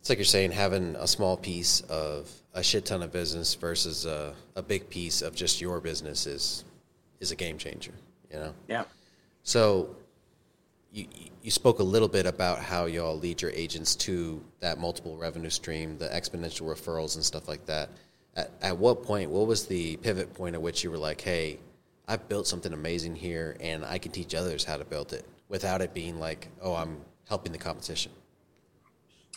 [0.00, 4.06] it's like you're saying, having a small piece of a shit ton of business versus
[4.06, 6.64] a, a big piece of just your business is
[7.20, 7.92] is a game changer.
[8.32, 8.54] You know.
[8.68, 8.84] Yeah.
[9.42, 9.96] So
[10.96, 11.06] you,
[11.42, 15.50] you spoke a little bit about how y'all lead your agents to that multiple revenue
[15.50, 17.90] stream, the exponential referrals and stuff like that.
[18.34, 21.58] At, at what point, what was the pivot point at which you were like, hey,
[22.08, 25.82] I've built something amazing here and I can teach others how to build it without
[25.82, 28.12] it being like, oh, I'm helping the competition?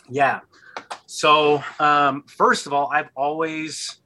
[0.09, 0.39] Yeah.
[1.07, 3.97] So, um, first of all, I've always,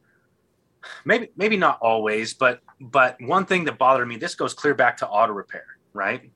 [1.06, 4.98] maybe, maybe not always, but, but one thing that bothered me, this goes clear back
[4.98, 6.32] to auto repair, right?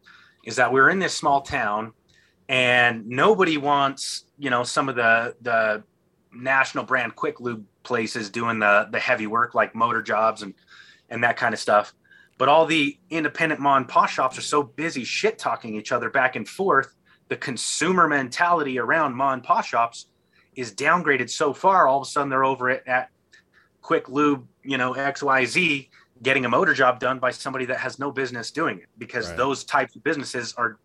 [0.47, 1.91] Is that we are in this small town
[2.47, 5.83] and nobody wants you know some of the the
[6.33, 10.55] national brand quick lube places doing the the heavy work like motor jobs and
[11.09, 11.93] and that kind of stuff.
[12.37, 16.09] But all the independent mom and pop shops are so busy shit talking each other
[16.09, 16.93] back and forth.
[17.29, 20.07] The consumer mentality around mom and pop shops
[20.55, 21.87] is downgraded so far.
[21.87, 23.09] All of a sudden they're over it at
[23.81, 25.87] quick lube you know xyz
[26.23, 29.37] getting a motor job done by somebody that has no business doing it because right.
[29.37, 30.79] those types of businesses are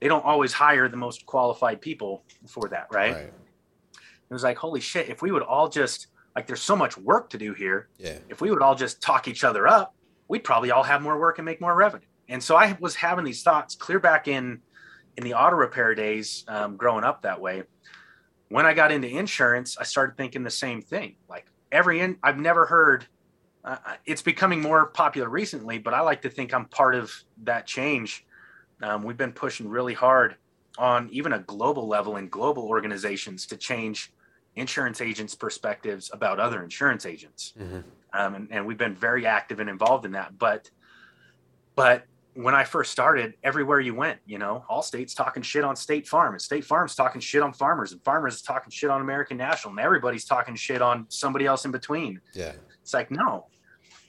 [0.00, 3.14] they don't always hire the most qualified people for that right?
[3.14, 3.32] right.
[3.94, 7.30] It was like holy shit if we would all just like there's so much work
[7.30, 7.88] to do here.
[7.98, 8.18] Yeah.
[8.28, 9.94] If we would all just talk each other up
[10.28, 12.06] we'd probably all have more work and make more revenue.
[12.28, 14.60] And so i was having these thoughts clear back in
[15.18, 17.62] in the auto repair days um, growing up that way.
[18.48, 21.16] When i got into insurance i started thinking the same thing.
[21.28, 23.06] Like every in i've never heard
[23.64, 27.12] uh, it's becoming more popular recently, but I like to think I'm part of
[27.44, 28.26] that change.
[28.82, 30.36] Um, we've been pushing really hard
[30.78, 34.12] on even a global level in global organizations to change
[34.56, 37.54] insurance agents' perspectives about other insurance agents.
[37.58, 37.80] Mm-hmm.
[38.14, 40.38] Um, and, and, we've been very active and involved in that.
[40.38, 40.70] But,
[41.74, 46.06] but when I first started, everywhere you went, you know, Allstate's talking shit on State
[46.06, 49.36] Farm, and State Farm's talking shit on farmers, and farmers is talking shit on American
[49.36, 52.20] National, and everybody's talking shit on somebody else in between.
[52.34, 53.46] Yeah, it's like no,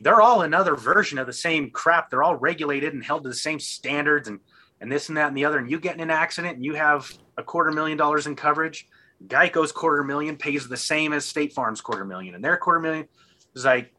[0.03, 2.09] they're all another version of the same crap.
[2.09, 4.39] They're all regulated and held to the same standards and
[4.81, 5.59] and this and that and the other.
[5.59, 8.89] And you get in an accident and you have a quarter million dollars in coverage.
[9.27, 13.07] Geico's quarter million pays the same as State Farm's quarter million, and their quarter million
[13.55, 13.93] is like,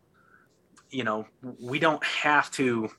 [0.91, 1.27] you know,
[1.59, 2.91] we don't have to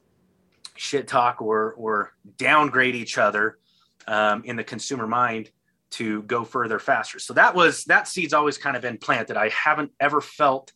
[0.76, 3.60] shit talk or or downgrade each other
[4.08, 5.52] um, in the consumer mind
[5.92, 7.20] to go further faster.
[7.20, 9.38] So that was that seed's always kind of been planted.
[9.38, 10.74] I haven't ever felt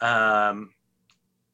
[0.00, 0.70] um,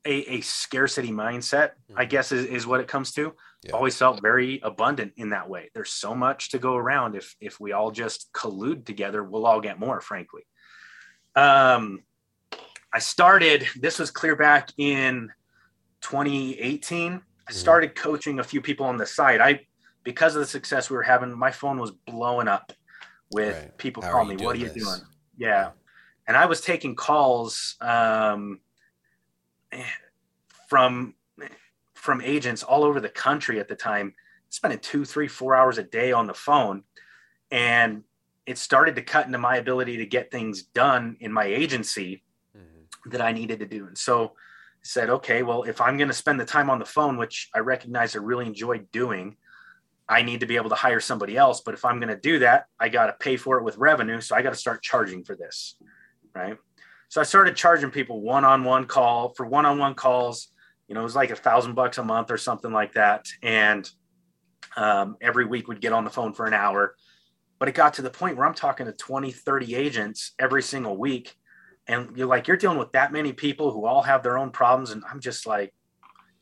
[0.05, 1.99] a, a scarcity mindset, mm-hmm.
[1.99, 3.35] I guess is, is what it comes to.
[3.65, 3.73] Yeah.
[3.73, 5.71] Always felt very abundant in that way.
[5.75, 7.17] There's so much to go around.
[7.17, 10.43] If if we all just collude together, we'll all get more, frankly.
[11.35, 12.05] Um
[12.93, 15.31] I started, this was clear back in
[16.01, 17.13] 2018.
[17.13, 17.55] I mm-hmm.
[17.55, 18.09] started mm-hmm.
[18.09, 19.41] coaching a few people on the site.
[19.41, 19.67] I
[20.05, 22.73] because of the success we were having, my phone was blowing up
[23.33, 23.77] with right.
[23.77, 24.85] people calling me, What are you this?
[24.85, 25.01] doing?
[25.37, 25.71] Yeah.
[26.27, 28.61] And I was taking calls um
[30.69, 31.15] from
[31.95, 34.15] from agents all over the country at the time,
[34.51, 36.85] spending two, three, four hours a day on the phone,
[37.51, 38.05] and
[38.47, 42.23] it started to cut into my ability to get things done in my agency
[42.57, 43.11] mm-hmm.
[43.11, 43.87] that I needed to do.
[43.87, 44.31] And so I
[44.83, 47.59] said, okay, well, if I'm going to spend the time on the phone, which I
[47.59, 49.37] recognize I really enjoy doing,
[50.09, 51.61] I need to be able to hire somebody else.
[51.61, 54.21] But if I'm going to do that, I got to pay for it with revenue.
[54.21, 55.77] So I got to start charging for this.
[56.35, 56.57] Right.
[57.09, 60.49] So I started charging people one-on-one call for one-on-one calls.
[60.89, 63.27] You know, it was like a thousand bucks a month or something like that.
[63.43, 63.91] And
[64.77, 66.95] um, every week we'd get on the phone for an hour.
[67.59, 70.97] But it got to the point where I'm talking to 20, 30 agents every single
[70.97, 71.35] week.
[71.87, 74.91] And you're like, you're dealing with that many people who all have their own problems.
[74.91, 75.73] And I'm just like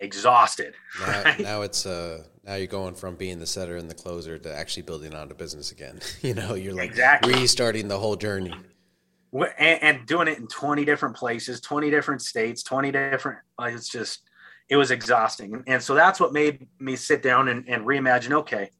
[0.00, 0.74] exhausted.
[1.00, 1.40] Now, right?
[1.40, 4.82] now it's, uh, now you're going from being the setter and the closer to actually
[4.82, 6.00] building on a business again.
[6.22, 7.34] you know, you're like exactly.
[7.34, 8.52] restarting the whole journey
[9.44, 13.88] and, and, doing it in 20 different places 20 different states 20 different like it's
[13.88, 14.22] just
[14.68, 15.62] it was exhausting.
[15.66, 18.70] And so that's what made me sit down and, and reimagine okay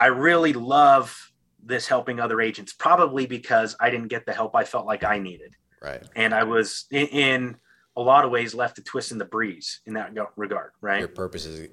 [0.00, 1.32] i really love
[1.64, 5.18] this helping other agents probably because i didn't get the help i felt like i
[5.18, 5.54] needed.
[5.80, 6.02] Right.
[6.16, 7.56] And i was in, in
[7.96, 11.00] a lot of ways left to twist in the breeze in that regard right?
[11.00, 11.68] Your purpose is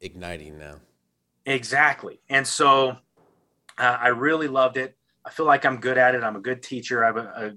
[0.00, 0.76] igniting now.
[1.46, 2.20] Exactly.
[2.28, 2.96] And so
[3.78, 6.22] uh, i really loved it I feel like I'm good at it.
[6.22, 7.04] I'm a good teacher.
[7.04, 7.52] I have a, a,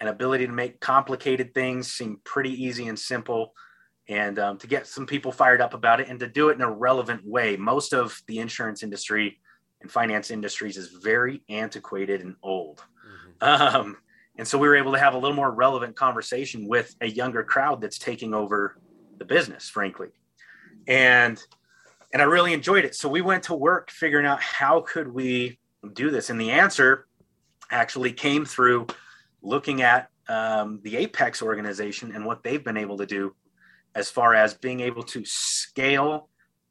[0.00, 3.54] an ability to make complicated things seem pretty easy and simple,
[4.08, 6.62] and um, to get some people fired up about it and to do it in
[6.62, 7.56] a relevant way.
[7.56, 9.40] Most of the insurance industry
[9.80, 12.82] and finance industries is very antiquated and old.
[13.40, 13.76] Mm-hmm.
[13.76, 13.96] Um,
[14.36, 17.44] and so we were able to have a little more relevant conversation with a younger
[17.44, 18.78] crowd that's taking over
[19.18, 20.08] the business, frankly.
[20.88, 21.40] And
[22.12, 22.94] and I really enjoyed it.
[22.94, 25.58] So we went to work figuring out how could we
[25.92, 26.30] do this?
[26.30, 27.06] And the answer
[27.70, 28.86] actually came through
[29.42, 33.34] looking at um, the Apex organization and what they've been able to do
[33.94, 36.28] as far as being able to scale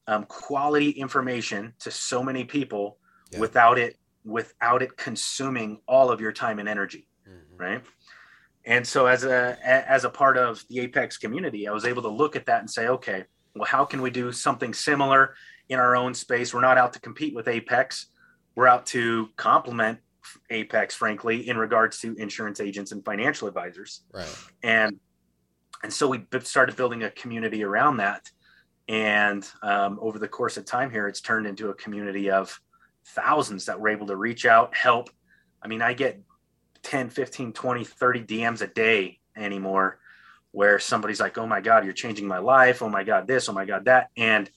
[0.08, 2.98] um, quality information to so many people
[3.32, 3.40] Yeah.
[3.40, 7.60] without it without it consuming all of your time and energy Mhm.
[7.60, 7.84] right
[8.66, 12.08] and so as a- as a part of the apex community i was able to
[12.10, 15.36] look at that and say okay well how can we do something similar
[15.68, 18.08] in our own space we're not out to compete with apex
[18.56, 20.00] we're out to complement
[20.50, 24.02] apex frankly in regards to insurance agents and financial advisors.
[24.12, 24.36] Right.
[24.62, 25.00] and
[25.84, 28.32] and so we started building a community around that.
[28.88, 32.58] And um, over the course of time here it's turned into a community of
[33.08, 35.10] thousands that were able to reach out help.
[35.62, 36.22] I mean i get
[36.84, 40.00] 10 15 20 30 dms a day anymore
[40.52, 42.82] where somebody's like oh my god you're changing my life.
[42.82, 43.50] Oh my god this.
[43.50, 44.10] Oh my god that.
[44.16, 44.50] And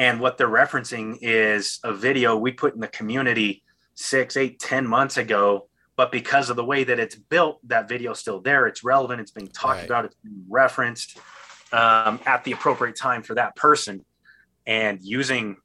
[0.00, 3.62] and what they're referencing is a video we put in the community
[3.94, 5.68] six eight ten months ago.
[5.94, 8.66] But because of the way that it's built that video's still there.
[8.66, 9.20] It's relevant.
[9.20, 9.84] It's being talked Right.
[9.84, 10.06] about.
[10.06, 11.18] It's being referenced
[11.72, 14.02] um, at the appropriate time for that person.
[14.66, 15.58] And using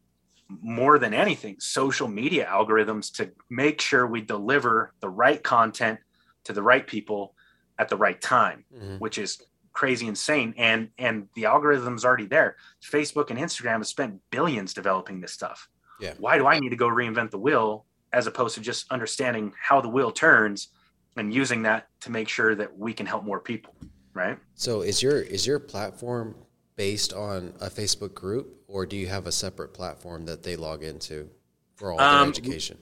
[0.61, 5.99] more than anything social media algorithms to make sure we deliver the right content
[6.43, 7.33] to the right people
[7.79, 8.99] at the right time Mhm.
[8.99, 9.41] which is
[9.75, 15.19] crazy insane and and the algorithm's already there facebook and instagram have spent billions developing
[15.21, 16.13] this stuff Yeah.
[16.17, 19.81] why do i need to go reinvent the wheel as opposed to just understanding how
[19.81, 20.69] the wheel turns
[21.17, 23.75] and using that to make sure that we can help more people
[24.13, 26.35] right So is your is your platform
[26.77, 30.83] based on a Facebook group, or do you have a separate platform that they log
[30.83, 31.29] into
[31.77, 32.77] for all their Um, education?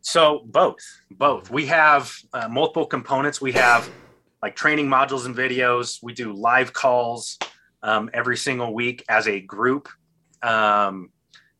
[0.00, 0.78] So both,
[1.10, 1.50] both.
[1.50, 3.40] We have uh, multiple components.
[3.40, 3.90] We have
[4.44, 6.00] like training modules and videos.
[6.02, 7.38] We do live calls
[7.82, 9.88] um, every single week as a group,
[10.42, 11.08] um,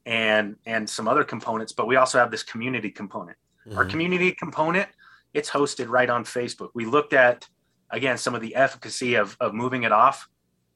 [0.05, 1.73] and and some other components.
[1.73, 3.38] But we also have this community component.
[3.75, 3.90] Our Mhm.
[3.90, 4.90] community component,
[5.33, 6.70] it's hosted right on Facebook.
[6.75, 7.49] We looked at
[7.88, 10.29] again some of the efficacy of of moving it off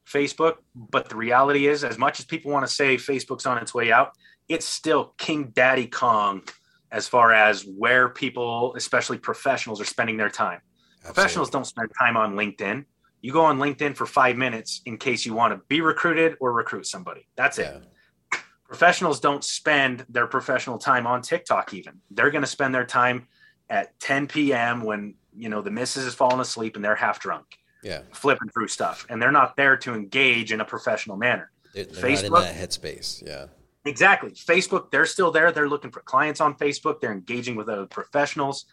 [0.07, 3.75] Facebook, but the reality is, as much as people want to say Facebook's on its
[3.75, 4.13] way out,
[4.49, 6.41] it's still King Daddy Kong
[6.91, 10.61] as far as where people, especially professionals, are spending their time.
[11.05, 12.85] Professionals don't spend time on LinkedIn.
[13.21, 16.53] You go on LinkedIn for five minutes in case you want to be recruited or
[16.53, 17.27] recruit somebody.
[17.37, 17.89] That's it Absolutely.
[18.67, 22.01] professionals don't spend their professional time on TikTok even.
[22.11, 23.27] They're going to spend their time
[23.71, 24.83] at 10 p.m.
[24.83, 27.91] when, you know, the missus is falling asleep and they're half drunk, Yeah.
[27.93, 28.01] Yeah.
[28.13, 29.07] flipping through stuff.
[29.09, 31.51] And they're not there to engage in a professional manner.
[31.75, 33.27] They're, they're not in that headspace.
[33.27, 33.47] Yeah.
[33.85, 34.31] Exactly.
[34.31, 35.51] Facebook, they're still there.
[35.51, 37.01] They're looking for clients on Facebook.
[37.01, 38.67] They're engaging with other professionals.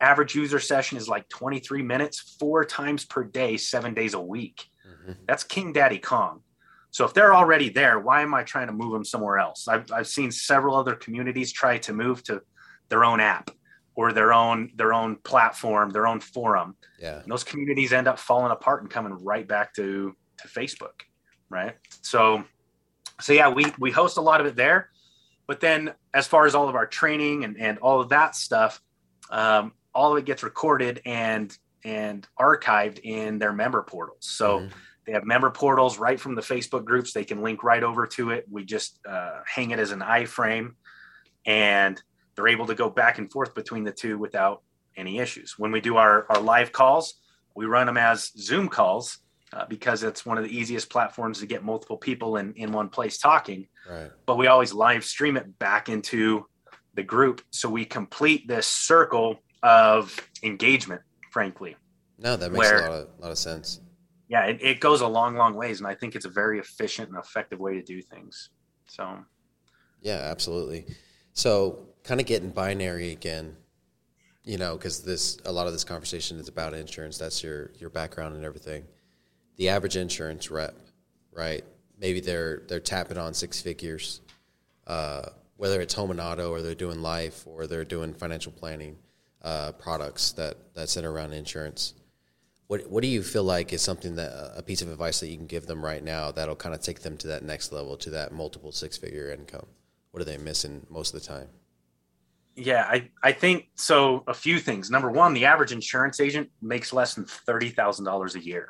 [0.00, 4.68] Average user session is like 23 minutes, four times per day, seven days a week.
[4.86, 5.16] Mhm.
[5.26, 6.42] That's King Daddy Kong.
[6.90, 9.68] So if they're already there, why am I trying to move them somewhere else?
[9.68, 12.42] I've, I've seen several other communities try to move to
[12.88, 13.50] their own app
[13.94, 16.76] or their own their own platform, their own forum.
[16.98, 17.20] Yeah.
[17.20, 21.02] And those communities end up falling apart and coming right back to to Facebook,
[21.50, 21.76] right?
[22.02, 22.44] So
[23.20, 24.90] so yeah, we we host a lot of it there.
[25.46, 28.80] But then as far as all of our training and, and all of that stuff,
[29.30, 34.24] um, all of it gets recorded and and archived in their member portals.
[34.26, 34.72] So Mhm.
[35.04, 37.12] they have member portals right from the Facebook groups.
[37.12, 38.46] They can link right over to it.
[38.48, 40.74] We just uh, hang it as an iframe,
[41.46, 42.00] and
[42.34, 44.62] they're able to go back and forth between the two without
[44.96, 45.58] any issues.
[45.58, 47.14] When we do our, our live calls,
[47.56, 49.18] we run them as Zoom calls
[49.52, 52.88] uh, because it's one of the easiest platforms to get multiple people in, in one
[52.88, 53.66] place talking.
[53.88, 54.10] Right.
[54.26, 56.46] But we always live stream it back into
[56.94, 57.40] the group.
[57.50, 61.76] So we complete this circle of engagement, frankly.
[62.18, 63.80] No, that makes Where- a lot of lot of sense.
[64.28, 67.08] yeah, it, it goes a long, long ways, and I think it's a very efficient
[67.08, 68.50] and effective way to do things.
[68.86, 69.18] So,
[70.00, 70.86] Yeah, absolutely.
[71.32, 73.56] So, kind of getting binary again,
[74.44, 77.18] you know, because this a lot of this conversation is about insurance.
[77.18, 78.84] That's your your background and everything.
[79.56, 80.74] The average insurance rep,
[81.32, 81.64] right?
[81.98, 84.20] Maybe they're they're tapping on six figures,
[84.86, 85.22] uh,
[85.56, 88.96] whether it's home and auto or they're doing life or they're doing financial planning
[89.48, 91.94] uh, products that that center around insurance.
[92.66, 95.36] What what do you feel like is something that a piece of advice that you
[95.38, 98.10] can give them right now that'll kind of take them to that next level, to
[98.10, 99.66] that multiple six figure income?
[100.10, 101.48] What are they missing most of the time?
[102.56, 104.24] yeah, I, I think so.
[104.26, 104.90] A few things.
[104.90, 108.68] Number one, the average insurance agent makes less than $30,000 a year.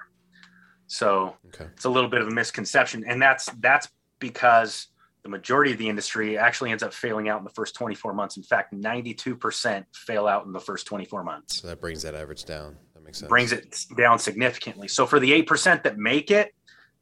[0.88, 1.66] So Okay.
[1.74, 3.04] it's a little bit of a misconception.
[3.06, 4.88] And that's, that's because
[5.28, 8.38] the majority of the industry actually ends up failing out in the first 24 months.
[8.38, 11.60] In fact, 92% fail out in the first 24 months.
[11.60, 12.76] So that brings that average down.
[12.94, 13.28] That makes sense.
[13.28, 14.88] brings it down significantly.
[14.88, 16.54] So for the eight percent that make it,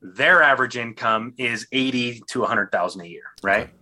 [0.03, 3.65] their average income is eighty to hundred thousand a year, right?
[3.65, 3.73] Okay.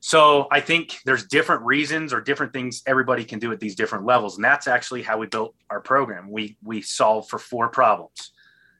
[0.00, 4.06] So I think there's different reasons or different things everybody can do at these different
[4.06, 6.30] levels, and that's actually how we built our program.
[6.30, 8.32] We we solve for four problems.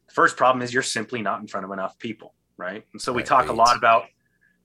[0.08, 2.84] The first problem is you're simply not in front of enough people, right?
[2.92, 4.06] And so we talk a lot about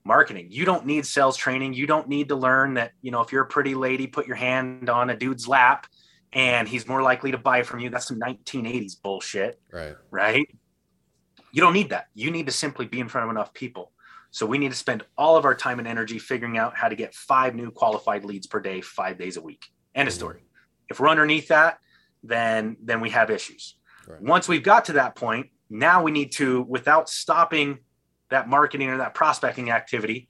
[0.04, 0.48] marketing.
[0.50, 1.74] You don't need sales training.
[1.74, 4.36] You don't need to learn that, you know, if you're a pretty lady, put your
[4.36, 5.86] hand on a dude's lap
[6.32, 7.90] and he's more likely to buy from you.
[7.90, 9.60] That's some 1980s bullshit.
[9.70, 9.94] Right.
[10.10, 10.48] Right.
[11.52, 12.06] You don't need that.
[12.14, 13.92] You need to simply be in front of enough people.
[14.30, 16.96] So we need to spend all of our time and energy figuring out how to
[16.96, 19.66] get five new qualified leads per day, five days a week.
[19.94, 20.18] End of mm-hmm.
[20.18, 20.44] story.
[20.88, 21.78] If we're underneath that,
[22.22, 23.76] then then we have issues.
[24.06, 24.22] Right.
[24.22, 27.78] Once we've got to that point, now we need to, without stopping
[28.32, 30.28] that marketing or that prospecting activity,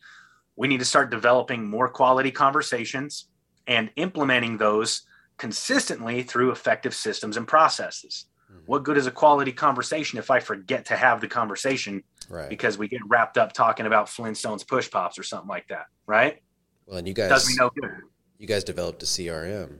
[0.57, 3.27] we need to start developing more quality conversations
[3.67, 5.03] and implementing those
[5.39, 8.27] consistently through effective systems and processes.
[8.53, 8.61] Mm-hmm.
[8.67, 12.49] What good is a quality conversation if I forget to have the conversation Right.
[12.49, 16.41] because we get wrapped up talking about Flintstones push pops or something like that, right?
[16.87, 17.91] well, and you guys, Does me no good.
[18.39, 19.79] you guys developed a CRM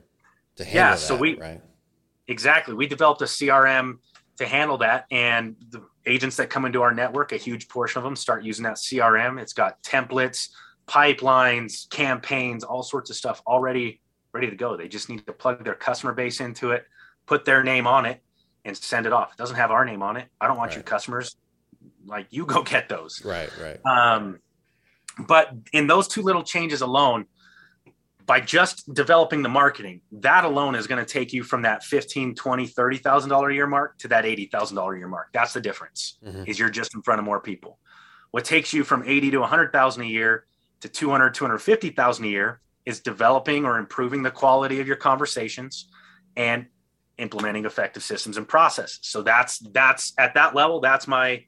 [0.57, 1.61] to handle Yeah, that, so we- right.
[2.29, 2.75] Exactly.
[2.75, 3.99] We developed a CRM
[4.37, 5.07] to handle that.
[5.11, 8.65] And the agents that come into our network, a huge portion of them start using
[8.65, 9.41] that CRM.
[9.41, 10.51] It's got templates,
[10.87, 14.01] pipelines, campaigns, all sorts of stuff already
[14.33, 14.77] ready to go.
[14.77, 16.87] They just need to plug their customer base into it,
[17.27, 18.23] put their name on it,
[18.65, 19.33] and send it off.
[19.33, 20.29] It doesn't have our name on it.
[20.41, 21.37] I don't want your customers.
[22.07, 23.25] Like you go get those.
[23.25, 23.51] Right.
[23.61, 23.81] Right.
[23.87, 24.39] Um,
[25.27, 27.27] but in those two little changes alone,
[28.33, 32.35] by just developing the marketing, that alone is going to take you from that 15,
[32.35, 35.29] 20, 30,000 dollar a year mark to that $80,000 a year mark.
[35.35, 36.17] That's the difference.
[36.25, 36.49] Mhm.
[36.49, 37.79] Is you're just in front of more people.
[38.31, 40.47] What takes you from 80 to 100,000 a year
[40.81, 45.91] to 200, 250,000 a year is developing or improving the quality of your conversations
[46.35, 46.69] and
[47.19, 49.01] implementing effective systems and processes.
[49.03, 51.45] So that's that's at that level that's my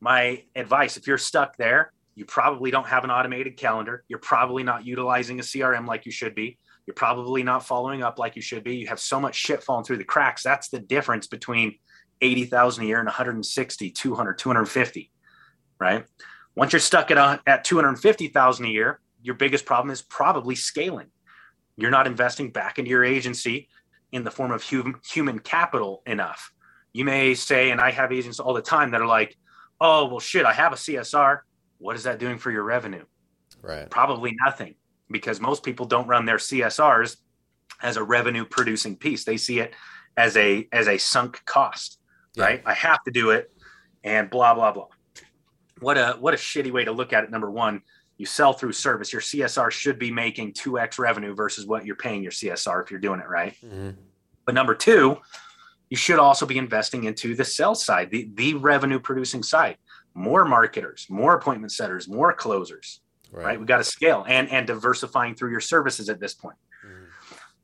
[0.00, 0.98] my advice.
[0.98, 4.02] If you're stuck there, you probably don't have an automated calendar.
[4.08, 6.58] You're probably not utilizing a CRM like you should be.
[6.86, 8.76] You're probably not following up like you should be.
[8.76, 10.42] You have so much shit falling through the cracks.
[10.42, 11.78] That's the difference between
[12.22, 15.12] 80,000 a year and 160, 200, 250,
[15.78, 16.06] right?
[16.54, 21.08] Once you're stuck at, at 250,000 a year, your biggest problem is probably scaling.
[21.76, 23.68] You're not investing back into your agency
[24.10, 26.50] in the form of human, human capital enough.
[26.94, 29.36] You may say, and I have agents all the time that are like,
[29.82, 31.40] oh, well, shit, I have a CSR.
[31.78, 33.04] What is that doing for your revenue?
[33.62, 33.88] Right.
[33.90, 34.74] Probably nothing
[35.10, 37.16] because most people don't run their CSRs
[37.82, 39.24] as a revenue producing piece.
[39.24, 39.74] They see it
[40.16, 41.98] as a as a sunk cost,
[42.34, 42.44] Yeah.
[42.44, 42.62] right?
[42.64, 43.52] I have to do it
[44.04, 44.86] and blah blah blah.
[45.80, 47.82] What a what a shitty way to look at it number 1.
[48.18, 49.12] You sell through service.
[49.12, 53.00] Your CSR should be making 2x revenue versus what you're paying your CSR if you're
[53.00, 53.54] doing it right.
[53.62, 53.94] Mhm.
[54.46, 55.18] But number two,
[55.90, 59.76] you should also be investing into the sell side, the, the revenue producing side.
[60.16, 63.00] More marketers, more appointment setters, more closers,
[63.30, 63.44] right?
[63.44, 63.60] Right.
[63.60, 66.56] We got to scale and and diversifying through your services at this point.
[66.84, 67.06] Mhm.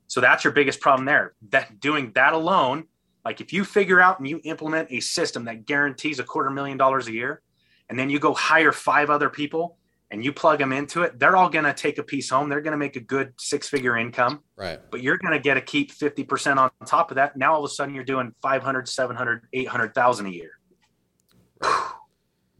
[0.07, 1.33] So that's your biggest problem there.
[1.49, 2.83] That doing that alone,
[3.25, 6.77] like if you figure out and you implement a system that guarantees a quarter million
[6.77, 7.41] dollars a year,
[7.89, 9.77] and then you go hire five other people
[10.11, 12.47] and you plug them into it, they're all going to take a piece home.
[12.49, 14.79] They're going to make a good six figure income Right.
[14.91, 17.35] but you're going to get to keep 50% on top of that.
[17.35, 20.51] Now all of a sudden you're doing 500, 700, 800,000 a year.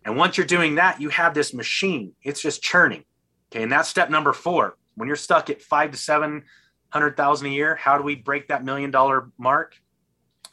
[0.05, 2.13] And once you're doing that, you have this machine.
[2.23, 3.03] It's just churning.
[3.51, 3.63] Okay.
[3.63, 4.77] And that's step number four.
[4.95, 8.91] When you're stuck at five to 700,000 a year, how do we break that million
[8.91, 9.75] dollar mark?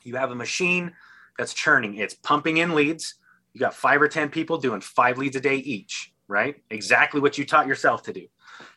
[0.02, 0.92] You have a machine
[1.36, 1.96] that's churning.
[1.96, 3.16] It's pumping in leads.
[3.52, 6.56] You got five or 10 people doing five leads a day each, right?
[6.70, 8.26] Exactly what you taught yourself to do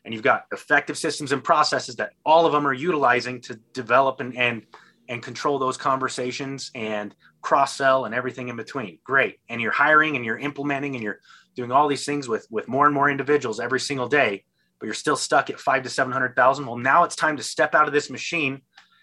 [0.05, 4.19] and you've got effective systems and processes that all of them are utilizing to develop
[4.19, 4.63] and and
[5.09, 7.13] and control those conversations and
[7.43, 11.19] cross sell and everything in between great and you're hiring and you're implementing and you're
[11.55, 14.43] doing all these things with with more and more individuals every single day
[14.79, 17.43] but you're still stuck at five to seven hundred thousand well now it's time to
[17.43, 18.61] step out of this machine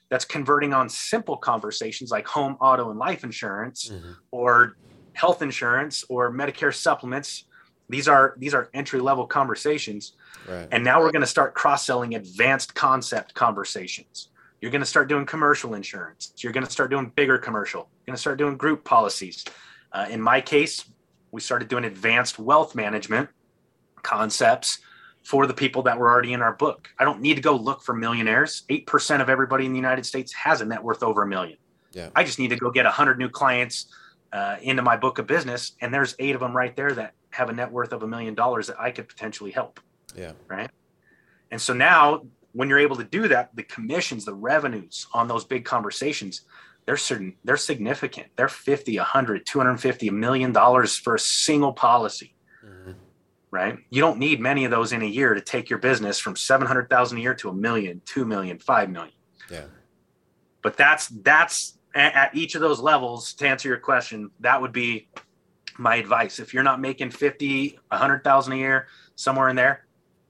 [0.09, 4.17] that's converting on simple conversations like home auto and life insurance Mhm.
[4.33, 4.77] or
[5.13, 7.45] health insurance or medicare supplements
[7.89, 10.15] these are these are entry level conversations
[10.49, 10.67] Right.
[10.73, 14.29] and now we're going to start cross selling advanced concept conversations.
[14.61, 16.33] You're going to start doing commercial insurance.
[16.39, 17.89] You're going to start doing bigger commercial.
[18.11, 19.45] Going to start doing group policies.
[19.93, 20.85] Uh, in my case,
[21.31, 23.29] we started doing advanced wealth management
[24.03, 24.81] concepts
[25.23, 26.89] for the people that were already in our book.
[26.99, 28.65] I don't need to go look for millionaires.
[28.69, 31.57] 8% of everybody in the United States has a net worth over a million.
[31.93, 32.09] Yeah.
[32.17, 33.87] I just need to go get 100 new clients
[34.33, 35.77] uh, into my book of business.
[35.81, 38.35] And there's eight of them right there that have a net worth of a million
[38.35, 39.79] dollars that I could potentially help.
[40.17, 40.33] Yeah.
[40.49, 40.69] Right.
[41.53, 42.23] And so now
[42.55, 46.41] when you're able to do that, the commissions, the revenues on those big conversations,
[46.91, 48.27] they're certain they're significant.
[48.35, 52.35] They're 50, 100, 250, a million dollars for a single policy.
[52.67, 52.97] Mhm.
[53.53, 53.79] Right.
[53.91, 57.17] You don't need many of those in a year to take your business from 700,000
[57.17, 59.15] a year to a million, 2 million, 5 million.
[59.49, 59.67] Yeah.
[60.63, 64.73] But that's, that's at, at each of those levels to answer your question, that would
[64.73, 65.11] be
[65.79, 69.87] my advice if you're not making 50 100000 a year somewhere in there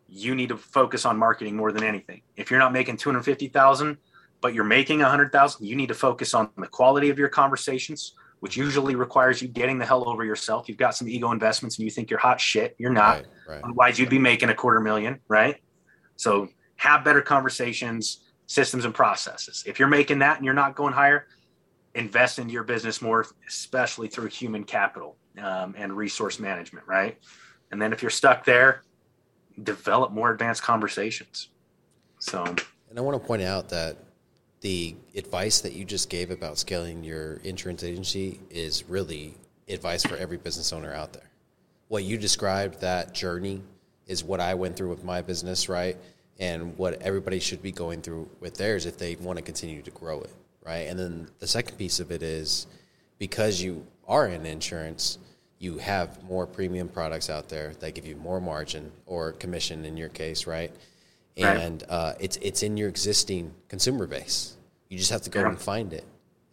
[0.08, 3.96] you need to focus on marketing more than anything if you're not making 250000
[4.40, 8.14] but you're making a 100000 you need to focus on the quality of your conversations
[8.40, 11.84] which usually requires you getting the hell over yourself you've got some ego investments and
[11.84, 13.62] you think you're hot shit you're not right, right.
[13.64, 15.62] otherwise you'd be making a quarter million right
[16.16, 20.92] so have better conversations systems and processes if you're making that and you're not going
[20.92, 21.26] higher
[21.94, 27.18] invest into your business more especially through human capital um, and resource management, right?
[27.70, 28.82] And then if you're stuck there,
[29.62, 31.48] develop more advanced conversations.
[32.18, 33.96] So, and I want to point out that
[34.60, 39.34] the advice that you just gave about scaling your insurance agency is really
[39.68, 41.30] advice for every business owner out there.
[41.88, 43.62] What you described, that journey,
[44.06, 45.96] is what I went through with my business, right?
[46.38, 49.90] And what everybody should be going through with theirs if they want to continue to
[49.90, 50.32] grow it,
[50.64, 50.88] right?
[50.88, 52.66] And then the second piece of it is
[53.18, 55.18] because you are in insurance,
[55.58, 59.96] you have more premium products out there that give you more margin or commission in
[59.96, 60.72] your case, right?
[61.40, 61.90] And right.
[61.90, 64.56] Uh, it's it's in your existing consumer base.
[64.88, 65.48] You just have to go yeah.
[65.48, 66.04] and find it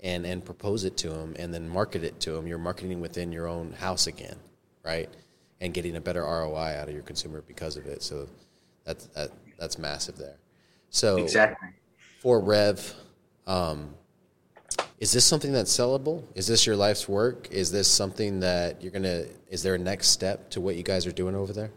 [0.01, 2.47] and and propose it to them and then market it to them.
[2.47, 4.38] You're marketing within your own house again,
[4.83, 5.09] right?
[5.59, 8.03] And getting a better ROI out of your consumer because of it.
[8.03, 8.27] So
[8.85, 10.38] that's that, that's massive there.
[10.89, 11.69] So exactly
[12.19, 12.93] for Rev,
[13.45, 13.93] um,
[14.99, 16.23] is this something that's sellable?
[16.35, 17.47] Is this your life's work?
[17.51, 19.25] Is this something that you're gonna?
[19.49, 21.71] Is there a next step to what you guys are doing over there?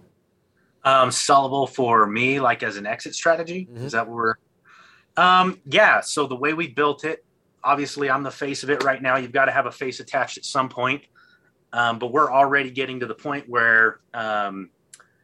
[0.82, 3.68] Um, sellable for me, like as an exit strategy.
[3.70, 3.84] Mm-hmm.
[3.84, 4.34] Is that what we're?
[5.16, 6.00] Um, yeah.
[6.00, 7.24] So the way we built it,
[7.62, 9.16] obviously, I'm the face of it right now.
[9.16, 11.02] You've got to have a face attached at some point.
[11.72, 14.70] Um, but we're already getting to the point where, um,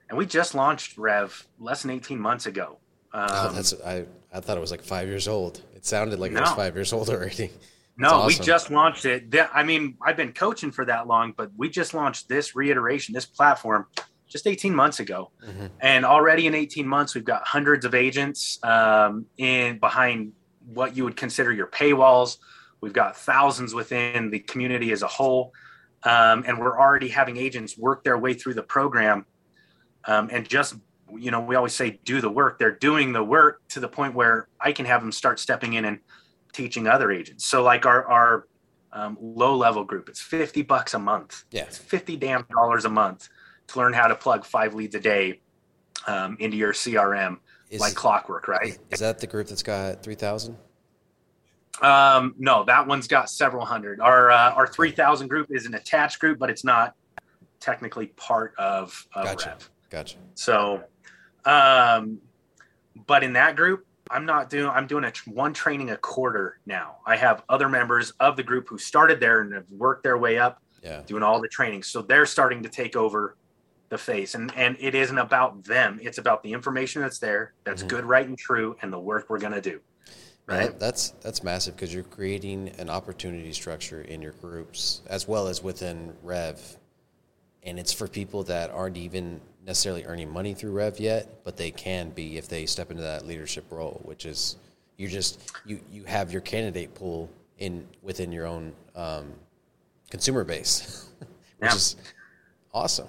[0.08, 2.78] and we just launched Rev less than 18 months ago.
[3.12, 4.06] oh, that's I.
[4.32, 5.62] I thought it was like five years old.
[5.74, 6.38] It sounded like no.
[6.38, 7.50] it was five years old already.
[7.96, 8.26] no, awesome.
[8.26, 9.34] we just launched it.
[9.52, 13.24] I mean, I've been coaching for that long, but we just launched this reiteration, this
[13.24, 13.86] platform,
[14.28, 15.30] just 18 months ago.
[15.44, 15.66] Mm-hmm.
[15.80, 20.32] And already in 18 months, we've got hundreds of agents um, in behind
[20.72, 22.38] what you would consider your paywalls.
[22.80, 25.52] We've got thousands within the community as a whole.
[26.02, 29.26] Um, and we're already having agents work their way through the program
[30.04, 30.74] um, and just
[31.16, 34.12] you know we always say do the work they're doing the work to the point
[34.12, 36.00] where i can have them start stepping in and
[36.56, 37.44] teaching other agents.
[37.44, 38.48] So like our our
[38.92, 41.44] um, low level group, it's fifty bucks a month.
[41.50, 43.28] Yeah, it's fifty damn dollars a month
[43.68, 45.40] to learn how to plug five leads a day
[46.06, 47.38] um, into your CRM
[47.70, 48.78] is, like clockwork, right?
[48.90, 50.56] Is that the group that's got three thousand?
[51.82, 54.00] Um, no, that one's got several hundred.
[54.00, 56.94] Our uh, our three thousand group is an attached group, but it's not
[57.60, 59.48] technically part of, of gotcha.
[59.50, 59.70] Rev.
[59.90, 60.16] Gotcha.
[60.34, 60.84] So,
[61.44, 62.18] um,
[63.06, 64.68] but in that group, I'm not doing.
[64.68, 66.96] I'm doing a one training a quarter now.
[67.06, 70.38] I have other members of the group who started there and have worked their way
[70.38, 71.02] up, yeah.
[71.06, 71.82] doing all the training.
[71.82, 73.36] So they're starting to take over
[73.88, 75.98] the face, and and it isn't about them.
[76.02, 77.88] It's about the information that's there, that's mm-hmm.
[77.88, 79.80] good, right, and true, and the work we're gonna do.
[80.46, 80.78] Right.
[80.78, 85.60] that's that's massive because you're creating an opportunity structure in your groups as well as
[85.60, 86.78] within Rev,
[87.64, 91.72] and it's for people that aren't even necessarily earning money through Rev yet, but they
[91.72, 94.56] can be if they step into that leadership role, which is
[94.96, 97.28] you just you you have your candidate pool
[97.58, 99.32] in within your own um,
[100.10, 101.08] consumer base,
[101.58, 101.74] which yeah.
[101.74, 101.96] is
[102.72, 103.08] awesome.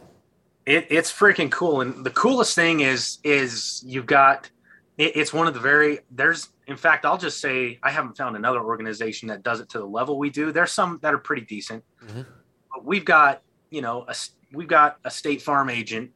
[0.67, 4.51] It, it's freaking cool, and the coolest thing is is you've got
[4.97, 8.35] it, it's one of the very there's in fact I'll just say I haven't found
[8.35, 10.51] another organization that does it to the level we do.
[10.51, 12.23] There's some that are pretty decent, mm-hmm.
[12.73, 14.15] but we've got you know a
[14.51, 16.11] we've got a state farm agent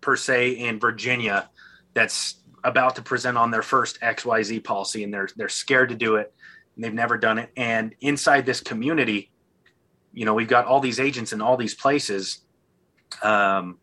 [0.00, 1.50] per se in Virginia
[1.94, 6.14] that's about to present on their first XYZ policy and they're they're scared to do
[6.14, 6.32] it
[6.76, 9.30] and they've never done it and inside this community
[10.12, 12.43] you know we've got all these agents in all these places
[13.22, 13.78] um,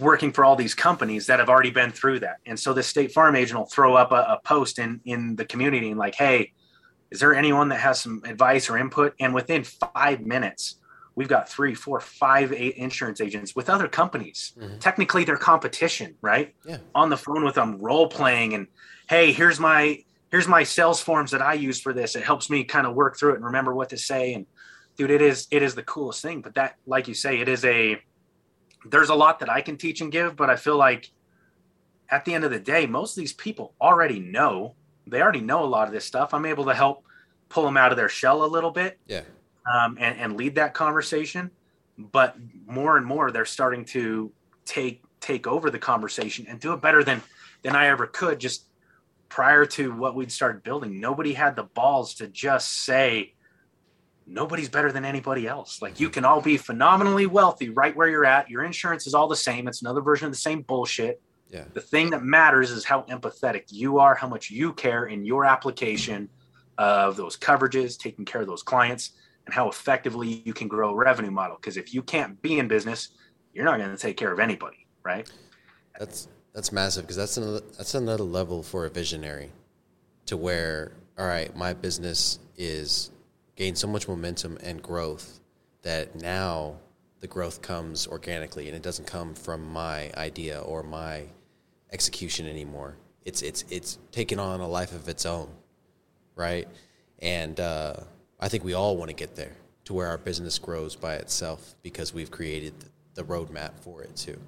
[0.00, 3.12] working for all these companies that have already been through that and so the state
[3.12, 6.52] farm agent will throw up a, a post in in the community and like hey
[7.10, 10.76] is there anyone that has some advice or input and within five minutes
[11.18, 14.52] we've got three, four, five, eight insurance agents with other companies.
[14.56, 14.78] Mm-hmm.
[14.78, 16.54] Technically, they're competition, right?
[16.64, 16.76] Yeah.
[16.94, 18.68] On the phone with them, role playing, and
[19.08, 22.14] hey, here's my here's my sales forms that I use for this.
[22.14, 24.32] It helps me kind of work through it and remember what to say.
[24.32, 24.46] And
[24.98, 26.42] dude, it is it is the coolest thing.
[26.42, 28.02] But that, like you say, it is a
[28.84, 31.10] there's a lot that I can teach and give, but I feel like
[32.10, 34.74] at the end of the day, most of these people already know.
[35.06, 36.34] They already know a lot of this stuff.
[36.34, 37.04] I'm able to help
[37.48, 38.98] pull them out of their shell a little bit.
[39.06, 39.22] Yeah
[39.72, 41.50] um, and, and lead that conversation.
[41.96, 42.36] But
[42.66, 44.32] more and more, they're starting to
[44.64, 47.22] take take over the conversation and do it better than
[47.62, 48.38] than I ever could.
[48.38, 48.66] Just
[49.28, 53.34] prior to what we'd started building, nobody had the balls to just say,
[54.28, 55.80] nobody's better than anybody else.
[55.80, 58.50] Like you can all be phenomenally wealthy right where you're at.
[58.50, 59.66] Your insurance is all the same.
[59.68, 61.20] It's another version of the same bullshit.
[61.48, 61.64] Yeah.
[61.72, 65.44] The thing that matters is how empathetic you are, how much you care in your
[65.46, 66.28] application
[66.76, 69.12] of those coverages, taking care of those clients,
[69.46, 71.56] and how effectively you can grow a revenue model.
[71.56, 73.08] Because if you can't be in business,
[73.54, 75.30] you're not going to take care of anybody, right?
[75.98, 79.50] That's that's massive because that's another that's another level for a visionary,
[80.26, 83.10] to where all right, my business is
[83.58, 85.40] gained so much momentum and growth
[85.82, 86.76] that now
[87.18, 91.24] the growth comes organically and it doesn't come from my idea or my
[91.90, 92.96] execution anymore.
[93.24, 95.48] It's it's it's taken on a life of its own,
[96.36, 96.68] right?
[97.18, 97.94] And uh,
[98.38, 99.56] I think we all want to get there
[99.86, 102.74] to where our business grows by itself because we've created
[103.14, 104.38] the roadmap for it too,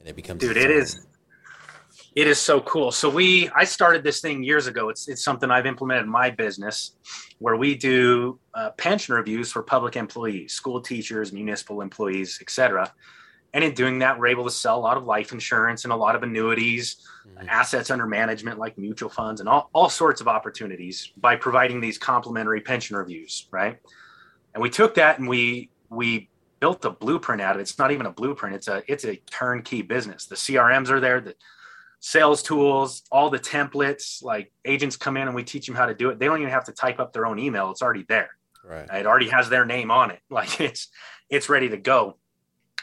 [0.00, 0.42] and it becomes.
[0.42, 1.06] Dude, it is
[2.14, 2.92] it is so cool.
[2.92, 4.88] So we I started this thing years ago.
[4.88, 6.92] It's it's something I've implemented in my business
[7.38, 12.92] where we do uh, pension reviews for public employees, school teachers, municipal employees, etc.
[13.52, 15.96] And in doing that, we're able to sell a lot of life insurance and a
[15.96, 16.96] lot of annuities,
[17.26, 17.48] mm-hmm.
[17.48, 21.96] assets under management like mutual funds, and all, all sorts of opportunities by providing these
[21.96, 23.78] complimentary pension reviews, right?
[24.54, 26.28] And we took that and we we
[26.60, 27.62] built a blueprint out of it.
[27.62, 30.26] It's not even a blueprint; it's a it's a turnkey business.
[30.26, 31.20] The CRMs are there.
[31.20, 31.34] The
[32.04, 34.22] sales tools, all the templates.
[34.22, 36.18] Like agents come in and we teach them how to do it.
[36.18, 37.70] They don't even have to type up their own email.
[37.70, 38.28] It's already there.
[38.62, 38.86] Right.
[38.92, 40.20] It already has their name on it.
[40.30, 40.88] Like it's
[41.30, 42.18] it's ready to go.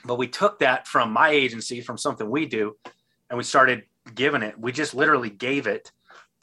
[0.05, 2.75] But we took that from my agency, from something we do,
[3.29, 3.83] and we started
[4.15, 4.59] giving it.
[4.59, 5.91] We just literally gave it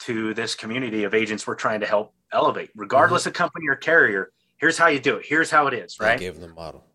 [0.03, 3.29] to this community of agents we're trying to help elevate, regardless mm-hmm.
[3.29, 4.31] of company or carrier.
[4.55, 5.25] Here's how you do it.
[5.25, 5.99] Here's how it is.
[5.99, 6.17] Right.
[6.17, 6.85] Gave them the model.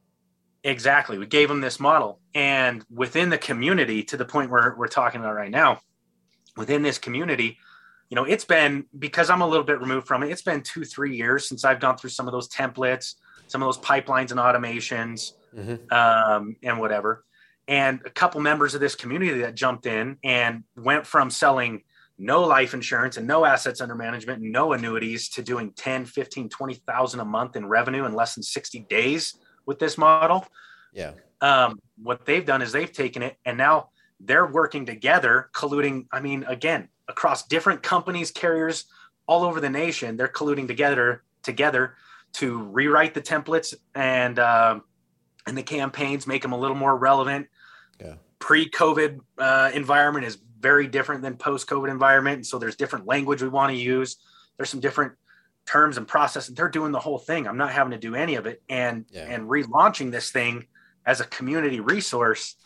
[0.64, 1.18] Exactly.
[1.18, 2.20] We gave them this model.
[2.34, 5.80] And within the community, to the point where we're talking about right now,
[6.56, 7.58] within this community,
[8.08, 10.84] you know, it's been because I'm a little bit removed from it, it's been two,
[10.84, 13.14] three years since I've gone through some of those templates,
[13.46, 15.92] some of those pipelines and automations, mm-hmm.
[15.92, 17.24] um, and whatever.
[17.68, 21.82] And a couple members of this community that jumped in and went from selling
[22.16, 26.48] no life insurance and no assets under management and no annuities to doing 10, 15,
[26.48, 29.34] 20,000 a month in revenue in less than 60 days
[29.66, 30.46] with this model.
[30.92, 31.12] Yeah.
[31.40, 33.90] Um, what they've done is they've taken it and now
[34.20, 36.06] they're working together, colluding.
[36.12, 38.84] I mean, again, across different companies, carriers
[39.26, 41.96] all over the nation, they're colluding together together
[42.34, 44.80] to rewrite the templates and uh,
[45.46, 47.48] and the campaigns, make them a little more relevant.
[48.00, 48.14] Yeah.
[48.38, 53.48] Pre-COVID uh, environment is very different than post-COVID environment, and so there's different language we
[53.48, 54.16] want to use.
[54.56, 55.12] There's some different
[55.66, 57.46] terms and process and they're doing the whole thing.
[57.46, 58.62] I'm not having to do any of it.
[58.68, 59.26] And yeah.
[59.28, 60.66] and relaunching this thing
[61.06, 62.56] as a community resource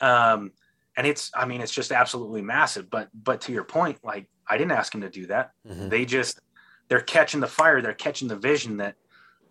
[0.00, 0.52] um
[0.96, 2.90] and it's i mean it's just absolutely massive.
[2.90, 5.52] But but to your point like i didn't ask them to do that.
[5.66, 5.88] Mm-hmm.
[5.88, 6.40] they just
[6.88, 7.80] they're catching the fire.
[7.80, 8.96] They're catching the vision that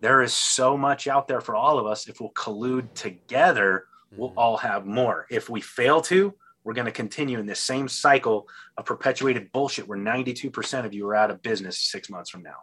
[0.01, 2.07] there is so much out there for all of us.
[2.07, 4.21] If we'll collude together mm-hmm.
[4.21, 5.25] we'll all have more.
[5.29, 6.33] If we fail to
[6.63, 8.47] we're going to continue in this same cycle
[8.77, 12.57] of perpetuated bullshit where 92% of you are out of business six months from now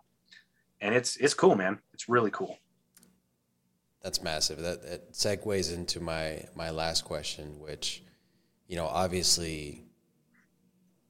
[0.80, 1.78] and it's it's cool, man.
[1.92, 2.58] It's really cool.
[4.02, 4.60] That's massive.
[4.60, 8.02] That, that segues into my my last question, which,
[8.68, 9.84] you know, obviously,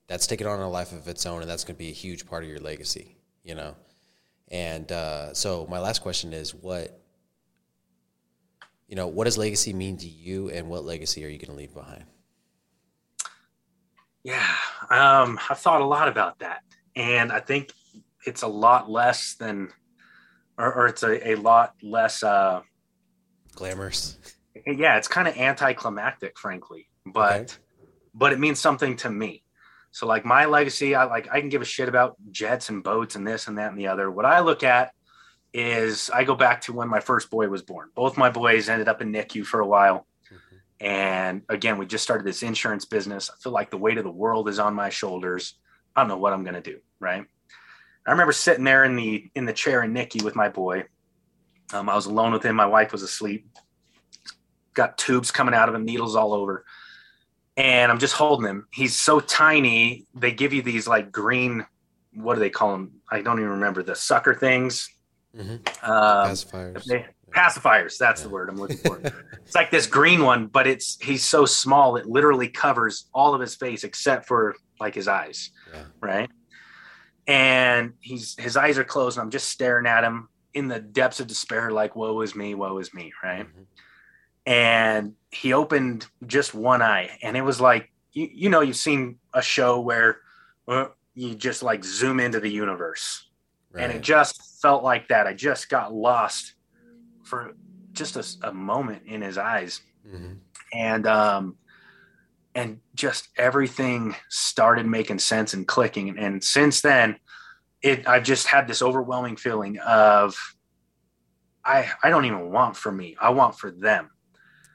[0.07, 2.27] that's taken on a life of its own, and that's going to be a huge
[2.27, 3.17] part of your legacy.
[3.45, 3.77] You know,
[4.49, 7.01] and uh, so my last question is what.
[8.89, 11.57] You know, what does legacy mean to you, and what legacy are you going to
[11.57, 12.05] leave behind?
[14.23, 14.47] Yeah,
[14.91, 16.63] um, I've thought a lot about that,
[16.95, 17.73] and I think
[18.27, 19.73] it's a lot less than,
[20.59, 22.61] or, or it's a, a lot less uh,
[23.55, 24.19] glamorous.
[24.67, 27.55] Yeah, it's kind of anticlimactic, frankly, but okay.
[28.15, 29.45] but it means something to me.
[29.93, 33.15] So like my legacy, I like I can give a shit about jets and boats
[33.15, 34.11] and this and that and the other.
[34.11, 34.93] What I look at
[35.53, 37.89] is I go back to when my first boy was born.
[37.95, 40.07] Both my boys ended up in NICU for a while.
[40.31, 40.87] Mm-hmm.
[40.87, 43.31] And again, we just started this insurance business.
[43.31, 45.55] I feel like the weight of the world is on my shoulders.
[45.95, 46.81] I don't know what I'm going to do.
[47.01, 47.25] Right.
[48.07, 50.85] I remember sitting there in the in the chair in NICU with my boy.
[51.73, 52.55] Um, I was alone with him.
[52.55, 53.49] My wife was asleep.
[54.75, 56.65] Got tubes coming out of him, needles all over,
[57.57, 58.69] and I'm just holding him.
[58.73, 60.07] He's so tiny.
[60.15, 61.67] They give you these like green,
[62.15, 62.93] what do they call them?
[63.11, 64.89] I don't even remember the sucker things.
[65.37, 65.91] Mm-hmm.
[65.91, 66.85] Um, pacifiers.
[66.85, 67.99] They, pacifiers.
[67.99, 68.29] That's yeah.
[68.29, 68.99] the word I'm looking for.
[69.45, 73.41] it's like this green one, but it's he's so small it literally covers all of
[73.41, 75.51] his face except for like his eyes.
[75.75, 75.85] Yeah.
[76.01, 76.31] Right
[77.27, 81.21] and he's his eyes are closed and i'm just staring at him in the depths
[81.21, 83.63] of despair like woe is me woe is me right mm-hmm.
[84.47, 89.19] and he opened just one eye and it was like you, you know you've seen
[89.35, 90.19] a show where
[90.69, 93.27] uh, you just like zoom into the universe
[93.77, 93.85] Right.
[93.85, 95.27] And it just felt like that.
[95.27, 96.55] I just got lost
[97.25, 97.55] for
[97.93, 99.83] just a, a moment in his eyes.
[100.09, 100.33] Mm-hmm.
[100.73, 101.57] And, um,
[102.57, 106.19] and just everything started making sense and clicking.
[106.19, 107.17] And since then,
[107.83, 110.35] it, I've just had this overwhelming feeling of,
[111.63, 113.15] I, I don't even want for me.
[113.21, 114.11] I want for them.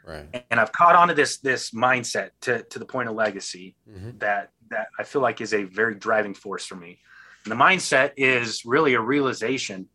[0.05, 0.45] Right.
[0.51, 4.17] And I've caught on to this, this mindset to, to the point of legacy mm-hmm.
[4.19, 6.99] that, that I feel like is a very driving force for me.
[7.45, 9.87] And the mindset is really a realization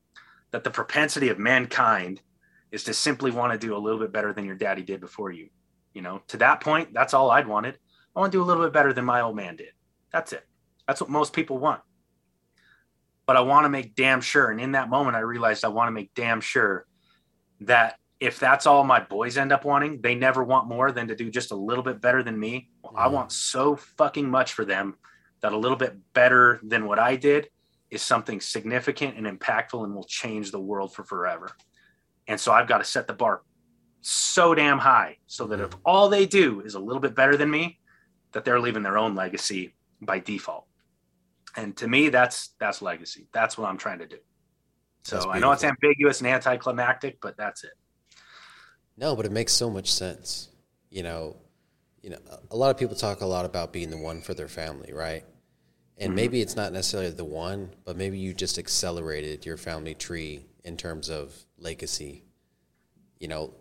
[0.51, 2.21] that the propensity of mankind
[2.73, 5.31] is to simply want to do a little bit better than your daddy did before
[5.31, 5.51] you.
[5.97, 7.79] You know, to that point, that's all I'd wanted.
[8.15, 9.71] I want to do a little bit better than my old man did.
[10.13, 10.47] That's it.
[10.87, 11.81] That's what most people want.
[13.25, 14.51] But I want to make damn sure.
[14.51, 16.85] And in that moment, I realized I want to make damn sure
[17.63, 21.17] that if that's all my boys end up wanting, they never want more than to
[21.17, 22.69] do just a little bit better than me.
[22.83, 23.03] Well, mm-hmm.
[23.03, 24.97] I want so fucking much for them
[25.41, 27.49] that a little bit better than what I did
[27.91, 31.57] is something significant and impactful and will change the world for forever.
[32.29, 33.41] And so I've got to set the bar
[34.09, 35.81] so damn high so that if mm-hmm.
[35.85, 37.81] all they do is a little bit better than me,
[38.31, 40.67] that they're leaving their own legacy by default.
[41.57, 43.27] And to me, that's that's legacy.
[43.33, 44.19] That's what I'm trying to do.
[45.03, 47.73] So I know it's ambiguous and anticlimactic, but that's it.
[48.97, 50.51] No, but it makes so much sense.
[50.91, 51.37] You know,
[52.03, 52.19] you know,
[52.51, 55.25] a lot of people talk a lot about being the one for their family, right?
[55.99, 56.17] And mm-hmm.
[56.17, 60.77] maybe it's not necessarily the one, but maybe you just accelerated your family tree in
[60.77, 62.25] terms of legacy,
[63.19, 63.55] you know,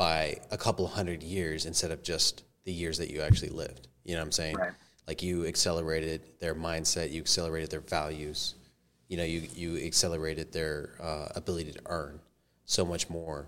[0.00, 3.88] by a couple hundred years instead of just the years that you actually lived.
[4.02, 4.56] You know what I'm saying?
[4.56, 4.72] Right.
[5.06, 8.54] Like you accelerated their mindset, you accelerated their values,
[9.08, 12.18] you know, you, you accelerated their uh, ability to earn
[12.64, 13.46] so much more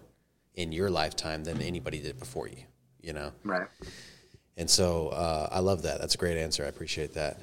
[0.54, 2.64] in your lifetime than anybody did before you
[3.02, 3.32] you know?
[3.44, 3.66] Right.
[4.56, 6.00] And so uh, I love that.
[6.00, 6.64] That's a great answer.
[6.64, 7.38] I appreciate that.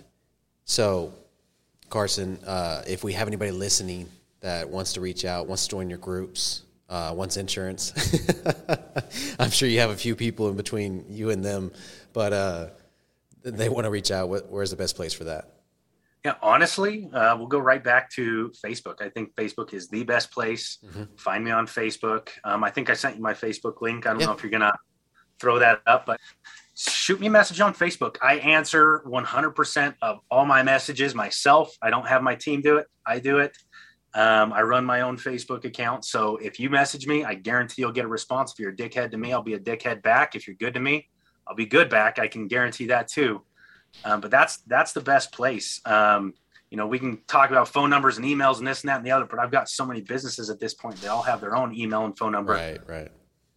[0.66, 1.14] So,
[1.90, 4.08] Carson, uh, if we have anybody listening
[4.42, 7.94] that wants to reach out, wants to join your groups, uh, wants insurance,
[9.40, 11.72] I'm sure you have a few people in between you and them,
[12.14, 12.68] but uh,
[13.44, 14.28] they want to reach out.
[14.50, 15.60] Where's the best place for that?
[16.26, 19.02] Yeah, honestly, uh, we'll go right back to Facebook.
[19.02, 20.80] I think Facebook is the best place.
[20.86, 21.16] Mm-hmm.
[21.16, 22.30] Find me on Facebook.
[22.44, 24.06] Um, I think I sent you my Facebook link.
[24.06, 24.26] I don't yeah.
[24.26, 24.76] know if you're gonna
[25.40, 26.20] throw that up, but
[26.76, 28.18] shoot me a message on Facebook.
[28.22, 31.76] I answer 100% of all my messages myself.
[31.82, 32.88] I don't have my team do it.
[33.06, 33.58] I do it.
[34.16, 36.04] Um, I run my own Facebook account.
[36.04, 38.54] So if you message me, I guarantee you'll get a response.
[38.54, 40.36] If you're a dickhead to me, I'll be a dickhead back.
[40.36, 41.08] If you're good to me,
[41.48, 42.18] I'll be good back.
[42.18, 43.44] I can guarantee that too.
[44.04, 45.82] Um, but that's that's the best place.
[45.86, 46.34] Um,
[46.70, 49.06] you know, we can talk about phone numbers and emails and this and that and
[49.06, 50.98] the other, but I've got so many businesses at this point.
[50.98, 52.54] They all have their own email and phone number.
[52.54, 53.12] Right, right.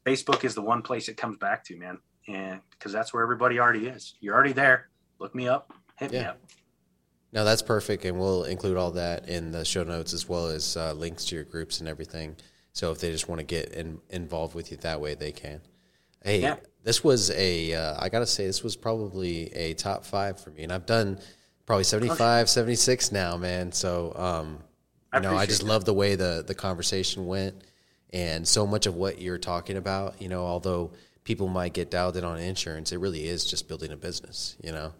[0.07, 1.99] Facebook is the one place it comes back to, man.
[2.29, 4.15] And because that's where everybody already is.
[4.21, 4.89] You're already there.
[5.19, 5.73] Look me up.
[5.99, 6.21] Hit yeah.
[6.21, 6.41] me up.
[7.33, 10.77] No, that's perfect, and we'll include all that in the show notes as well as
[10.77, 12.37] uh, links to your groups and everything.
[12.75, 15.61] So if they just want to get in, involved with you that way, they can.
[16.23, 16.57] Hey, yeah.
[16.85, 17.75] this was a.
[17.75, 21.19] Uh, I gotta say, this was probably a top five for me, and I've done
[21.65, 23.73] probably 75, 76 now, man.
[23.73, 24.59] So, um,
[25.15, 25.69] you I know, I just that.
[25.69, 27.63] love the way the the conversation went
[28.13, 30.93] and so much of what you're talking about, you know, although
[31.25, 34.73] people might get dialed in on insurance, it really is just building a business, you
[34.73, 34.93] know,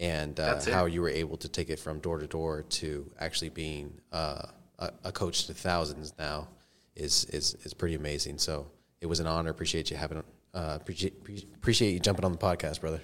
[0.00, 3.50] and uh, how you were able to take it from door to door to actually
[3.50, 4.46] being uh,
[4.78, 6.48] a, a, coach to thousands now
[6.96, 8.38] is, is, is pretty amazing.
[8.38, 8.70] So
[9.02, 9.50] it was an honor.
[9.50, 10.22] Appreciate you having,
[10.54, 11.14] uh, appreciate,
[11.54, 13.02] appreciate you jumping on the podcast, brother.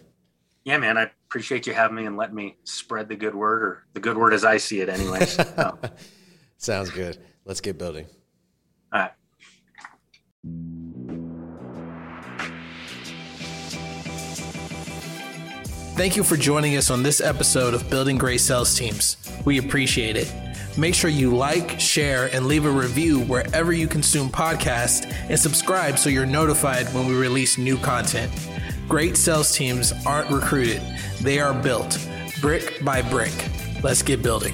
[0.64, 0.96] Yeah, man.
[0.96, 4.16] I appreciate you having me and letting me spread the good word or the good
[4.16, 5.38] word as I see it anyways.
[5.56, 5.78] So.
[6.58, 7.18] Sounds good.
[7.44, 8.06] Let's get building.
[8.90, 9.12] All right.
[15.96, 19.16] Thank you for joining us on this episode of Building Great Sales Teams.
[19.46, 20.30] We appreciate it.
[20.76, 25.98] Make sure you like, share, and leave a review wherever you consume podcasts and subscribe
[25.98, 28.30] so you're notified when we release new content.
[28.86, 30.82] Great sales teams aren't recruited,
[31.22, 31.98] they are built
[32.42, 33.32] brick by brick.
[33.82, 34.52] Let's get building.